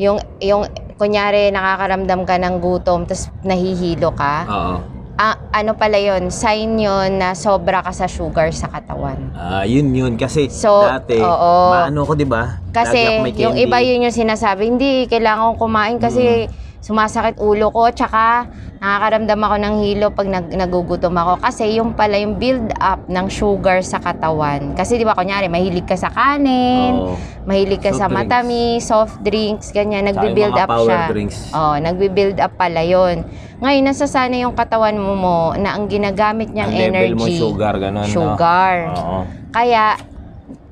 yung 0.00 0.16
yung 0.40 0.64
kunyari 0.96 1.50
nakakaramdam 1.50 2.24
ka 2.24 2.40
ng 2.40 2.56
gutom 2.56 3.04
tapos 3.04 3.28
nahihilo 3.44 4.16
ka. 4.16 4.48
Oo. 4.48 4.76
Ah, 5.22 5.38
ano 5.54 5.78
pala 5.78 6.02
yon 6.02 6.34
sign 6.34 6.82
yon 6.82 7.22
na 7.22 7.38
sobra 7.38 7.78
ka 7.78 7.94
sa 7.94 8.10
sugar 8.10 8.50
sa 8.50 8.66
katawan. 8.66 9.30
Ah, 9.38 9.62
yun 9.62 9.94
yun. 9.94 10.18
Kasi 10.18 10.50
So, 10.50 10.82
dati, 10.82 11.14
oo. 11.22 11.70
maano 11.70 12.02
ko, 12.02 12.18
di 12.18 12.26
ba? 12.26 12.58
Kasi 12.74 13.22
yung 13.38 13.54
iba 13.54 13.78
yun 13.78 14.02
yung 14.02 14.10
sinasabi, 14.10 14.66
hindi, 14.66 15.06
kailangan 15.06 15.54
kumain 15.62 16.02
kasi 16.02 16.50
sumasakit 16.82 17.38
ulo 17.38 17.70
ko, 17.70 17.86
tsaka 17.88 18.50
nakakaramdam 18.76 19.38
ako 19.38 19.56
ng 19.56 19.74
hilo 19.80 20.06
pag 20.10 20.26
nag, 20.26 20.50
nagugutom 20.50 21.14
ako. 21.14 21.38
Kasi 21.38 21.78
yung 21.78 21.94
pala 21.94 22.18
yung 22.18 22.34
build 22.36 22.74
up 22.76 23.06
ng 23.06 23.30
sugar 23.30 23.78
sa 23.80 24.02
katawan. 24.02 24.74
Kasi 24.74 24.98
di 24.98 25.06
ba, 25.06 25.14
kunyari, 25.14 25.46
mahilig 25.46 25.86
ka 25.86 25.94
sa 25.94 26.10
kanin, 26.10 26.98
Oo. 26.98 27.14
mahilig 27.46 27.78
ka 27.78 27.94
Soft 27.94 28.00
sa 28.02 28.06
drinks. 28.10 28.18
matamis, 28.18 28.80
soft 28.82 29.16
drinks, 29.22 29.66
ganyan, 29.70 30.10
nagbi-build 30.10 30.58
up 30.58 30.66
power 30.66 30.90
siya. 30.90 31.02
drinks. 31.08 31.54
Oh, 31.54 31.78
nagbi-build 31.78 32.42
up 32.42 32.58
pala 32.58 32.82
yon. 32.82 33.22
Ngayon, 33.62 33.84
nasasanay 33.86 34.42
yung 34.42 34.58
katawan 34.58 34.98
mo 34.98 35.14
mo 35.14 35.38
na 35.54 35.78
ang 35.78 35.86
ginagamit 35.86 36.50
niyang 36.50 36.74
Ang 36.74 36.82
level 36.82 37.14
mo 37.14 37.30
energy, 37.30 37.38
sugar, 37.38 37.74
ganun. 37.78 38.02
no? 38.02 38.10
sugar. 38.10 38.74
Oo. 38.90 39.18
Kaya, 39.54 39.94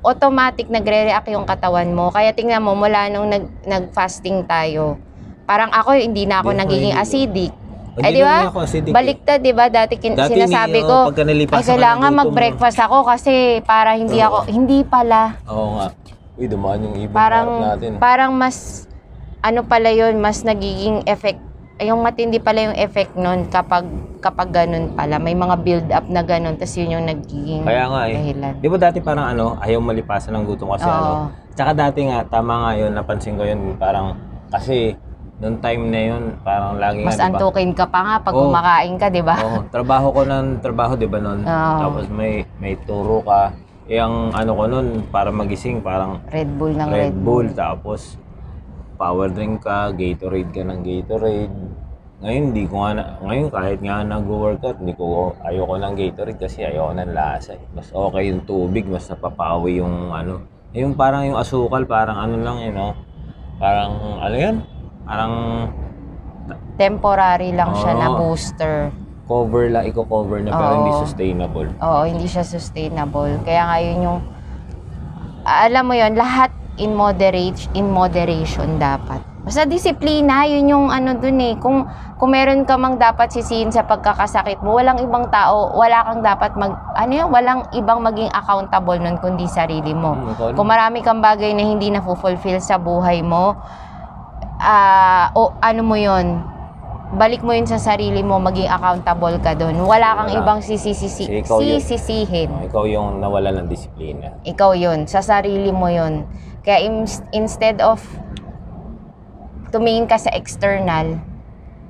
automatic 0.01 0.67
nagre-react 0.67 1.29
yung 1.29 1.47
katawan 1.47 1.87
mo. 1.87 2.11
Kaya 2.11 2.35
tingnan 2.35 2.59
mo, 2.59 2.75
mula 2.75 3.07
nung 3.07 3.31
nag, 3.31 3.47
nag-fasting 3.63 4.43
tayo, 4.43 4.99
parang 5.51 5.67
ako, 5.67 5.99
hindi 5.99 6.23
na 6.23 6.39
ako 6.39 6.47
Hindi 6.47 6.55
ako 6.55 6.63
nagiging 6.63 6.95
hindi- 6.95 7.03
acidic. 7.03 7.51
Hindi 7.91 8.07
Eh, 8.07 8.11
di 8.15 8.21
ba? 8.23 8.37
ako 8.47 8.59
eh. 8.63 8.81
Baliktad, 8.87 9.39
di 9.43 9.51
ba? 9.51 9.65
Dati, 9.67 9.93
kin- 9.99 10.15
Dati 10.15 10.31
sinasabi 10.31 10.79
ni- 10.79 10.87
ko, 10.87 10.95
oh, 10.95 11.07
pagka 11.11 11.27
nalipasan 11.27 11.51
ay, 11.51 11.59
ka 11.59 11.67
ng 11.67 11.75
kailangan 11.75 12.11
mag-breakfast 12.15 12.79
ako 12.79 12.97
kasi 13.03 13.33
para 13.67 13.99
hindi 13.99 14.15
Oo. 14.17 14.27
ako, 14.31 14.37
hindi 14.47 14.79
pala. 14.87 15.35
Oo 15.43 15.67
nga. 15.75 15.87
Uy, 16.39 16.47
dumaan 16.47 16.79
yung 16.81 16.95
ibon 16.95 17.11
Parang, 17.11 17.47
natin. 17.59 17.99
parang 17.99 18.31
mas, 18.31 18.87
ano 19.43 19.67
pala 19.67 19.91
yun, 19.91 20.23
mas 20.23 20.39
nagiging 20.41 21.03
effect, 21.03 21.43
yung 21.77 21.99
matindi 21.99 22.39
pala 22.39 22.71
yung 22.71 22.77
effect 22.79 23.11
nun 23.19 23.51
kapag, 23.51 23.83
kapag 24.23 24.55
ganun 24.55 24.95
pala. 24.95 25.19
May 25.19 25.35
mga 25.35 25.55
build 25.59 25.87
up 25.91 26.07
na 26.07 26.23
ganun, 26.23 26.55
tapos 26.55 26.79
yun 26.79 26.95
yung 26.95 27.05
nagiging 27.05 27.67
Kaya 27.67 27.91
nga 27.91 28.01
eh. 28.07 28.15
dahilan. 28.15 28.53
Di 28.55 28.67
ba 28.71 28.77
dati 28.79 29.03
parang 29.03 29.27
ano, 29.27 29.59
ayaw 29.59 29.83
malipasan 29.83 30.31
ng 30.31 30.47
gutom 30.47 30.71
kasi 30.71 30.87
Oo. 30.87 30.95
ano. 30.95 31.13
Tsaka 31.51 31.75
dati 31.75 32.07
nga, 32.07 32.23
tama 32.23 32.55
nga 32.63 32.71
yun, 32.79 32.95
napansin 32.95 33.35
ko 33.35 33.43
yun, 33.43 33.75
parang, 33.75 34.15
kasi, 34.47 34.95
noong 35.41 35.57
time 35.57 35.83
na 35.89 36.01
yun, 36.05 36.23
parang 36.45 36.77
lagi 36.77 37.01
Mas 37.01 37.17
nga, 37.17 37.25
di 37.25 37.33
ba? 37.33 37.37
antukin 37.41 37.71
ka 37.73 37.85
pa 37.89 37.99
nga 38.05 38.15
pag 38.21 38.33
Oo. 38.37 38.45
kumakain 38.45 38.95
ka, 39.01 39.07
di 39.09 39.25
ba? 39.25 39.35
Oo, 39.41 39.59
trabaho 39.73 40.07
ko 40.13 40.21
ng 40.21 40.61
trabaho, 40.61 40.93
di 40.93 41.09
ba 41.09 41.17
nun? 41.17 41.41
Oo. 41.41 41.77
Tapos 41.81 42.05
may, 42.13 42.45
may 42.61 42.77
turo 42.85 43.25
ka. 43.25 43.49
Eh, 43.89 43.97
ang 43.97 44.29
ano 44.31 44.53
ko 44.53 44.63
nun, 44.69 44.87
para 45.09 45.33
magising, 45.33 45.81
parang 45.81 46.21
Red 46.29 46.45
Bull 46.61 46.77
ng 46.77 46.87
Red 46.93 47.17
Bull, 47.17 47.49
tapos 47.57 48.21
power 49.01 49.33
drink 49.33 49.65
ka, 49.65 49.89
Gatorade 49.89 50.53
ka 50.53 50.61
ng 50.61 50.79
Gatorade. 50.85 51.57
Ngayon, 52.21 52.43
hindi 52.53 52.63
ko 52.69 52.85
nga, 52.85 52.91
na, 52.93 53.03
ngayon 53.25 53.49
kahit 53.49 53.79
nga 53.81 54.05
nag-workout, 54.05 54.77
hindi 54.77 54.93
ko, 54.93 55.33
ayoko 55.41 55.73
ng 55.73 55.93
Gatorade 55.97 56.37
kasi 56.37 56.61
ayoko 56.61 56.93
ng 56.93 57.17
lasa. 57.17 57.57
eh. 57.57 57.63
Mas 57.73 57.89
okay 57.89 58.29
yung 58.29 58.45
tubig, 58.45 58.85
mas 58.85 59.09
napapawi 59.09 59.81
yung 59.81 60.13
ano. 60.13 60.45
Yung 60.77 60.93
parang 60.93 61.25
yung 61.25 61.41
asukal, 61.41 61.81
parang 61.89 62.21
ano 62.21 62.37
lang 62.37 62.61
yun, 62.61 62.77
no? 62.77 62.93
Parang, 63.57 64.21
ano 64.21 64.37
yan? 64.37 64.57
Parang 65.11 65.67
Temporary 66.79 67.51
lang 67.51 67.75
siya 67.75 67.93
na 67.99 68.07
Oo. 68.15 68.17
booster. 68.31 68.95
cover 69.27 69.71
lang, 69.71 69.87
i-cover 69.87 70.43
na 70.43 70.51
pero 70.51 70.71
hindi 70.75 70.91
Oo. 70.91 71.03
sustainable. 71.03 71.67
Oo, 71.79 72.01
hindi 72.03 72.27
siya 72.27 72.43
sustainable. 72.43 73.39
Kaya 73.47 73.63
nga 73.63 73.77
yun 73.79 73.99
yung, 74.07 74.19
alam 75.47 75.83
mo 75.87 75.95
yun, 75.95 76.19
lahat 76.19 76.51
in 76.75 76.91
moderate, 76.95 77.59
in 77.71 77.87
moderation 77.87 78.75
dapat. 78.75 79.23
Basta 79.47 79.63
disiplina, 79.63 80.43
yun 80.43 80.67
yung 80.67 80.87
ano 80.91 81.15
dun 81.15 81.39
eh. 81.39 81.55
Kung, 81.63 81.87
kung 82.19 82.31
meron 82.35 82.67
ka 82.67 82.75
mang 82.75 82.99
dapat 82.99 83.31
sisihin 83.31 83.71
sa 83.71 83.87
pagkakasakit 83.87 84.59
mo, 84.67 84.75
walang 84.75 84.99
ibang 84.99 85.31
tao, 85.31 85.79
wala 85.79 86.03
kang 86.11 86.19
dapat 86.19 86.51
mag, 86.59 86.75
ano 86.97 87.11
yun, 87.15 87.27
walang 87.31 87.61
ibang 87.71 88.03
maging 88.03 88.31
accountable 88.35 88.99
nun 88.99 89.15
kundi 89.15 89.47
sarili 89.47 89.95
mo. 89.95 90.11
Hmm, 90.11 90.33
ikaw 90.35 90.47
Kung 90.59 90.67
marami 90.67 90.99
kang 91.03 91.23
bagay 91.23 91.55
na 91.55 91.63
hindi 91.63 91.87
na 91.87 92.03
fulfill 92.03 92.59
sa 92.59 92.75
buhay 92.75 93.23
mo, 93.23 93.55
ah, 94.61 95.33
o 95.33 95.57
ano 95.57 95.81
mo 95.81 95.97
yon 95.97 96.45
balik 97.11 97.43
mo 97.43 97.51
yun 97.51 97.67
sa 97.67 97.75
sarili 97.75 98.23
mo, 98.23 98.39
maging 98.39 98.71
accountable 98.71 99.35
ka 99.43 99.51
doon. 99.51 99.83
Wala 99.83 100.15
kang 100.15 100.31
Wala. 100.31 100.39
ibang 100.39 100.59
sisisi- 100.63 101.27
Kasi 101.27 101.43
ikaw 101.43 101.59
yun. 101.59 101.83
sisisihin. 101.83 102.49
Ikaw 102.63 102.83
yung 102.87 103.19
nawala 103.19 103.51
ng 103.51 103.67
disiplina. 103.67 104.39
Ikaw 104.47 104.71
yun. 104.71 105.03
Sa 105.05 105.19
sarili 105.19 105.75
mo 105.75 105.91
yun. 105.91 106.23
Kaya 106.63 106.79
im- 106.79 107.03
instead 107.35 107.83
of 107.83 107.99
tumingin 109.71 110.07
ka 110.07 110.15
sa 110.15 110.31
external, 110.31 111.19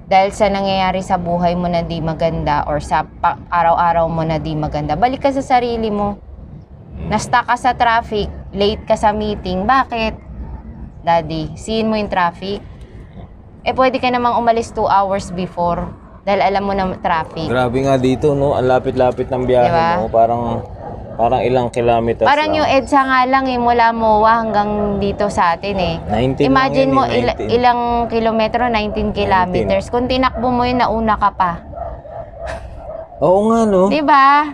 dahil 0.10 0.34
sa 0.34 0.49
nangyayari 0.49 0.99
sa 0.99 1.15
buhay 1.15 1.53
mo 1.53 1.69
na 1.69 1.86
di 1.86 2.01
maganda 2.01 2.65
or 2.65 2.81
sa 2.81 3.05
pa- 3.21 3.39
araw-araw 3.47 4.10
mo 4.10 4.25
na 4.25 4.41
di 4.41 4.57
maganda, 4.57 4.97
balik 4.97 5.21
ka 5.21 5.29
sa 5.29 5.39
sarili 5.39 5.88
mo. 5.88 6.17
Nasta 7.07 7.45
ka 7.45 7.55
sa 7.55 7.71
traffic, 7.73 8.25
late 8.51 8.84
ka 8.84 8.97
sa 8.97 9.13
meeting. 9.13 9.63
Bakit? 9.63 10.31
Daddy, 11.01 11.57
siin 11.57 11.89
mo 11.89 11.97
yung 11.97 12.09
traffic. 12.09 12.61
Eh, 13.61 13.73
pwede 13.73 13.97
ka 13.97 14.09
namang 14.09 14.37
umalis 14.37 14.73
2 14.73 14.85
hours 14.85 15.33
before 15.33 15.85
dahil 16.21 16.41
alam 16.41 16.63
mo 16.65 16.73
na 16.73 16.93
traffic. 16.97 17.49
Grabe 17.49 17.81
nga 17.81 17.97
dito, 17.97 18.37
no? 18.37 18.53
Ang 18.53 18.69
lapit-lapit 18.69 19.29
ng 19.29 19.43
biyahe 19.45 19.69
Diba? 19.69 19.89
mo. 19.97 20.05
Parang, 20.09 20.43
parang 21.17 21.41
ilang 21.41 21.67
kilometers 21.69 22.25
Parang 22.25 22.53
lang. 22.53 22.61
yung 22.61 22.67
EDSA 22.69 23.01
nga 23.01 23.21
lang 23.25 23.45
eh, 23.49 23.57
mula 23.57 23.89
MOA 23.89 24.33
hanggang 24.45 24.69
dito 24.97 25.29
sa 25.29 25.57
atin 25.57 25.77
eh. 25.77 25.95
19 26.37 26.45
Imagine 26.45 26.89
lang 26.89 26.97
mo, 26.97 27.03
eh, 27.05 27.21
19. 27.25 27.49
ilang 27.49 27.81
kilometro, 28.05 28.61
19 28.69 29.13
kilometers. 29.13 29.89
Kung 29.89 30.05
tinakbo 30.05 30.53
mo 30.53 30.61
yun, 30.61 30.81
nauna 30.81 31.17
ka 31.17 31.29
pa. 31.33 31.51
Oo 33.21 33.49
nga, 33.49 33.59
no? 33.65 33.89
Di 33.89 34.01
ba? 34.01 34.53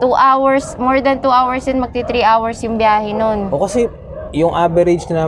2 0.00 0.12
hours, 0.12 0.76
more 0.76 1.00
than 1.00 1.20
2 1.20 1.28
hours 1.28 1.64
yun, 1.64 1.80
magti 1.80 2.04
3 2.04 2.20
hours 2.20 2.60
yung 2.60 2.76
biyahe 2.76 3.16
nun. 3.16 3.48
O 3.48 3.64
kasi, 3.64 3.88
yung 4.32 4.54
average 4.54 5.06
na, 5.12 5.26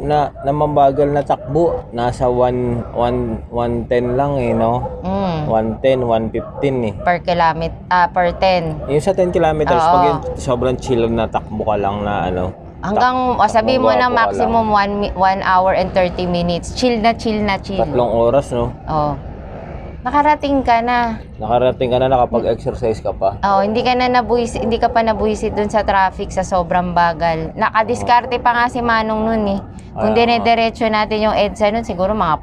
na, 0.00 0.18
na 0.32 0.52
mabagal 0.52 1.10
na 1.10 1.22
takbo, 1.22 1.84
nasa 1.94 2.26
1, 2.26 2.94
1, 2.94 3.50
110 3.52 4.18
lang 4.18 4.32
eh, 4.38 4.52
no? 4.56 4.82
Mm, 5.04 5.38
110, 5.82 6.06
115 6.34 6.88
eh. 6.88 6.94
per 7.04 7.18
kilometer, 7.22 7.78
ah, 7.90 8.06
per 8.10 8.34
10. 8.34 8.90
Yung 8.90 9.04
sa 9.04 9.12
10 9.14 9.30
kilometers, 9.30 9.82
Oo. 9.82 9.92
pag 9.92 10.02
yung 10.06 10.20
sobrang 10.40 10.76
chill 10.80 11.06
na 11.10 11.30
takbo 11.30 11.62
ka 11.66 11.76
lang 11.78 12.02
na 12.02 12.30
ano, 12.30 12.44
Hanggang, 12.80 13.36
oh, 13.36 13.44
sabi 13.44 13.76
mo 13.76 13.92
na 13.92 14.08
maximum 14.08 14.72
1 14.72 15.12
hour 15.44 15.76
and 15.76 15.92
30 15.92 16.24
minutes. 16.24 16.72
Chill 16.72 16.96
na, 17.04 17.12
chill 17.12 17.36
na, 17.44 17.60
chill. 17.60 17.76
tatlong 17.76 18.08
oras, 18.08 18.56
no? 18.56 18.72
Oh. 18.88 19.12
Nakarating 20.00 20.64
ka 20.64 20.80
na. 20.80 21.20
Nakarating 21.36 21.92
ka 21.92 22.00
na 22.00 22.08
nakapag-exercise 22.08 22.98
ka 22.98 23.12
pa. 23.12 23.36
Oh, 23.42 23.60
hindi 23.60 23.84
ka 23.84 23.92
na 23.92 24.08
nabuhisit, 24.08 24.64
hindi 24.64 24.80
ka 24.80 24.88
pa 24.88 25.04
nabuhisit 25.04 25.52
dun 25.52 25.68
sa 25.68 25.84
traffic 25.84 26.32
sa 26.32 26.40
sobrang 26.40 26.96
bagal. 26.96 27.52
Nakadiskarte 27.52 28.40
pa 28.40 28.50
nga 28.50 28.66
si 28.66 28.80
Manong 28.80 29.22
nun 29.22 29.44
eh. 29.46 29.60
Kung 29.92 30.16
Kaya 30.16 30.24
nga. 30.32 30.40
dinediretso 30.40 30.88
natin 30.88 31.18
yung 31.22 31.36
EDSA 31.36 31.68
nun, 31.68 31.84
siguro 31.84 32.12
mga 32.12 32.40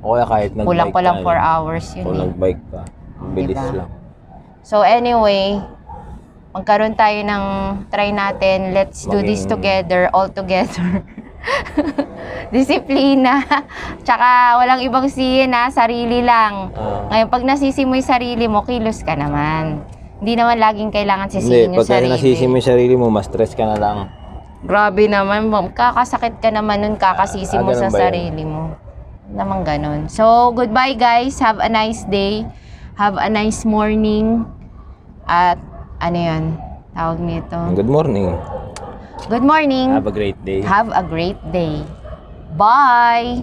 O 0.00 0.16
kaya 0.16 0.24
kahit 0.24 0.50
nag-bike 0.50 0.66
kulang 0.66 0.90
pa 0.90 1.00
lang 1.00 1.16
ka, 1.16 1.28
4 1.28 1.30
no? 1.30 1.42
hours 1.44 1.86
yun 1.92 2.04
Kung 2.04 2.16
eh. 2.16 2.22
nag-bike 2.24 2.62
ka, 2.66 2.80
ang 3.20 3.30
bilis 3.36 3.54
Diba? 3.54 3.76
lang. 3.76 3.90
So 4.62 4.76
anyway, 4.80 5.60
magkaroon 6.50 6.94
tayo 6.94 7.18
ng 7.20 7.44
try 7.86 8.10
natin. 8.10 8.72
Let's 8.72 9.04
do 9.04 9.20
this 9.20 9.44
Maging- 9.44 9.52
together, 9.52 10.00
all 10.10 10.26
together. 10.26 11.04
Disiplina. 12.54 13.42
Tsaka 14.06 14.58
walang 14.58 14.80
ibang 14.82 15.06
sihin 15.08 15.52
ha, 15.52 15.68
sarili 15.68 16.20
lang. 16.20 16.70
Ah. 16.72 17.08
Ngayon, 17.08 17.28
pag 17.28 17.42
nasisi 17.42 17.82
mo 17.82 17.94
yung 17.94 18.06
sarili 18.06 18.46
mo, 18.46 18.62
kilos 18.62 19.00
ka 19.00 19.14
naman. 19.14 19.82
Hindi 20.22 20.38
naman 20.38 20.56
laging 20.56 20.90
kailangan 20.90 21.26
sisihin 21.28 21.50
Hindi, 21.68 21.74
yung 21.74 21.80
pagka 21.82 21.98
sarili. 21.98 22.12
nasisi 22.14 22.44
mo 22.46 22.54
yung 22.54 22.68
sarili 22.68 22.94
mo, 22.94 23.06
mas 23.10 23.26
stress 23.26 23.52
ka 23.52 23.66
na 23.66 23.76
lang. 23.76 23.98
Grabe 24.62 25.10
naman, 25.10 25.50
ma'am. 25.50 25.74
kakasakit 25.74 26.38
ka 26.38 26.54
naman 26.54 26.78
nun, 26.78 26.94
kakasisi 26.94 27.58
Ah, 27.58 27.66
mo 27.66 27.74
ganun 27.74 27.82
sa 27.82 27.88
ba 27.88 27.98
yun? 27.98 28.02
sarili 28.06 28.42
mo. 28.46 28.62
Naman 29.32 29.66
ganun. 29.66 30.00
So, 30.06 30.52
goodbye 30.52 30.94
guys. 30.94 31.40
Have 31.40 31.58
a 31.58 31.66
nice 31.66 32.06
day. 32.06 32.46
Have 32.94 33.18
a 33.18 33.26
nice 33.26 33.64
morning. 33.64 34.46
At, 35.24 35.58
ano 35.98 36.18
yun? 36.18 36.44
Tawag 36.92 37.18
nito. 37.18 37.58
Good 37.74 37.88
morning. 37.88 38.36
Good 39.28 39.42
morning. 39.42 39.90
Have 39.90 40.06
a 40.06 40.12
great 40.12 40.36
day. 40.44 40.62
Have 40.62 40.90
a 40.90 41.02
great 41.02 41.38
day. 41.52 41.84
Bye! 42.56 43.42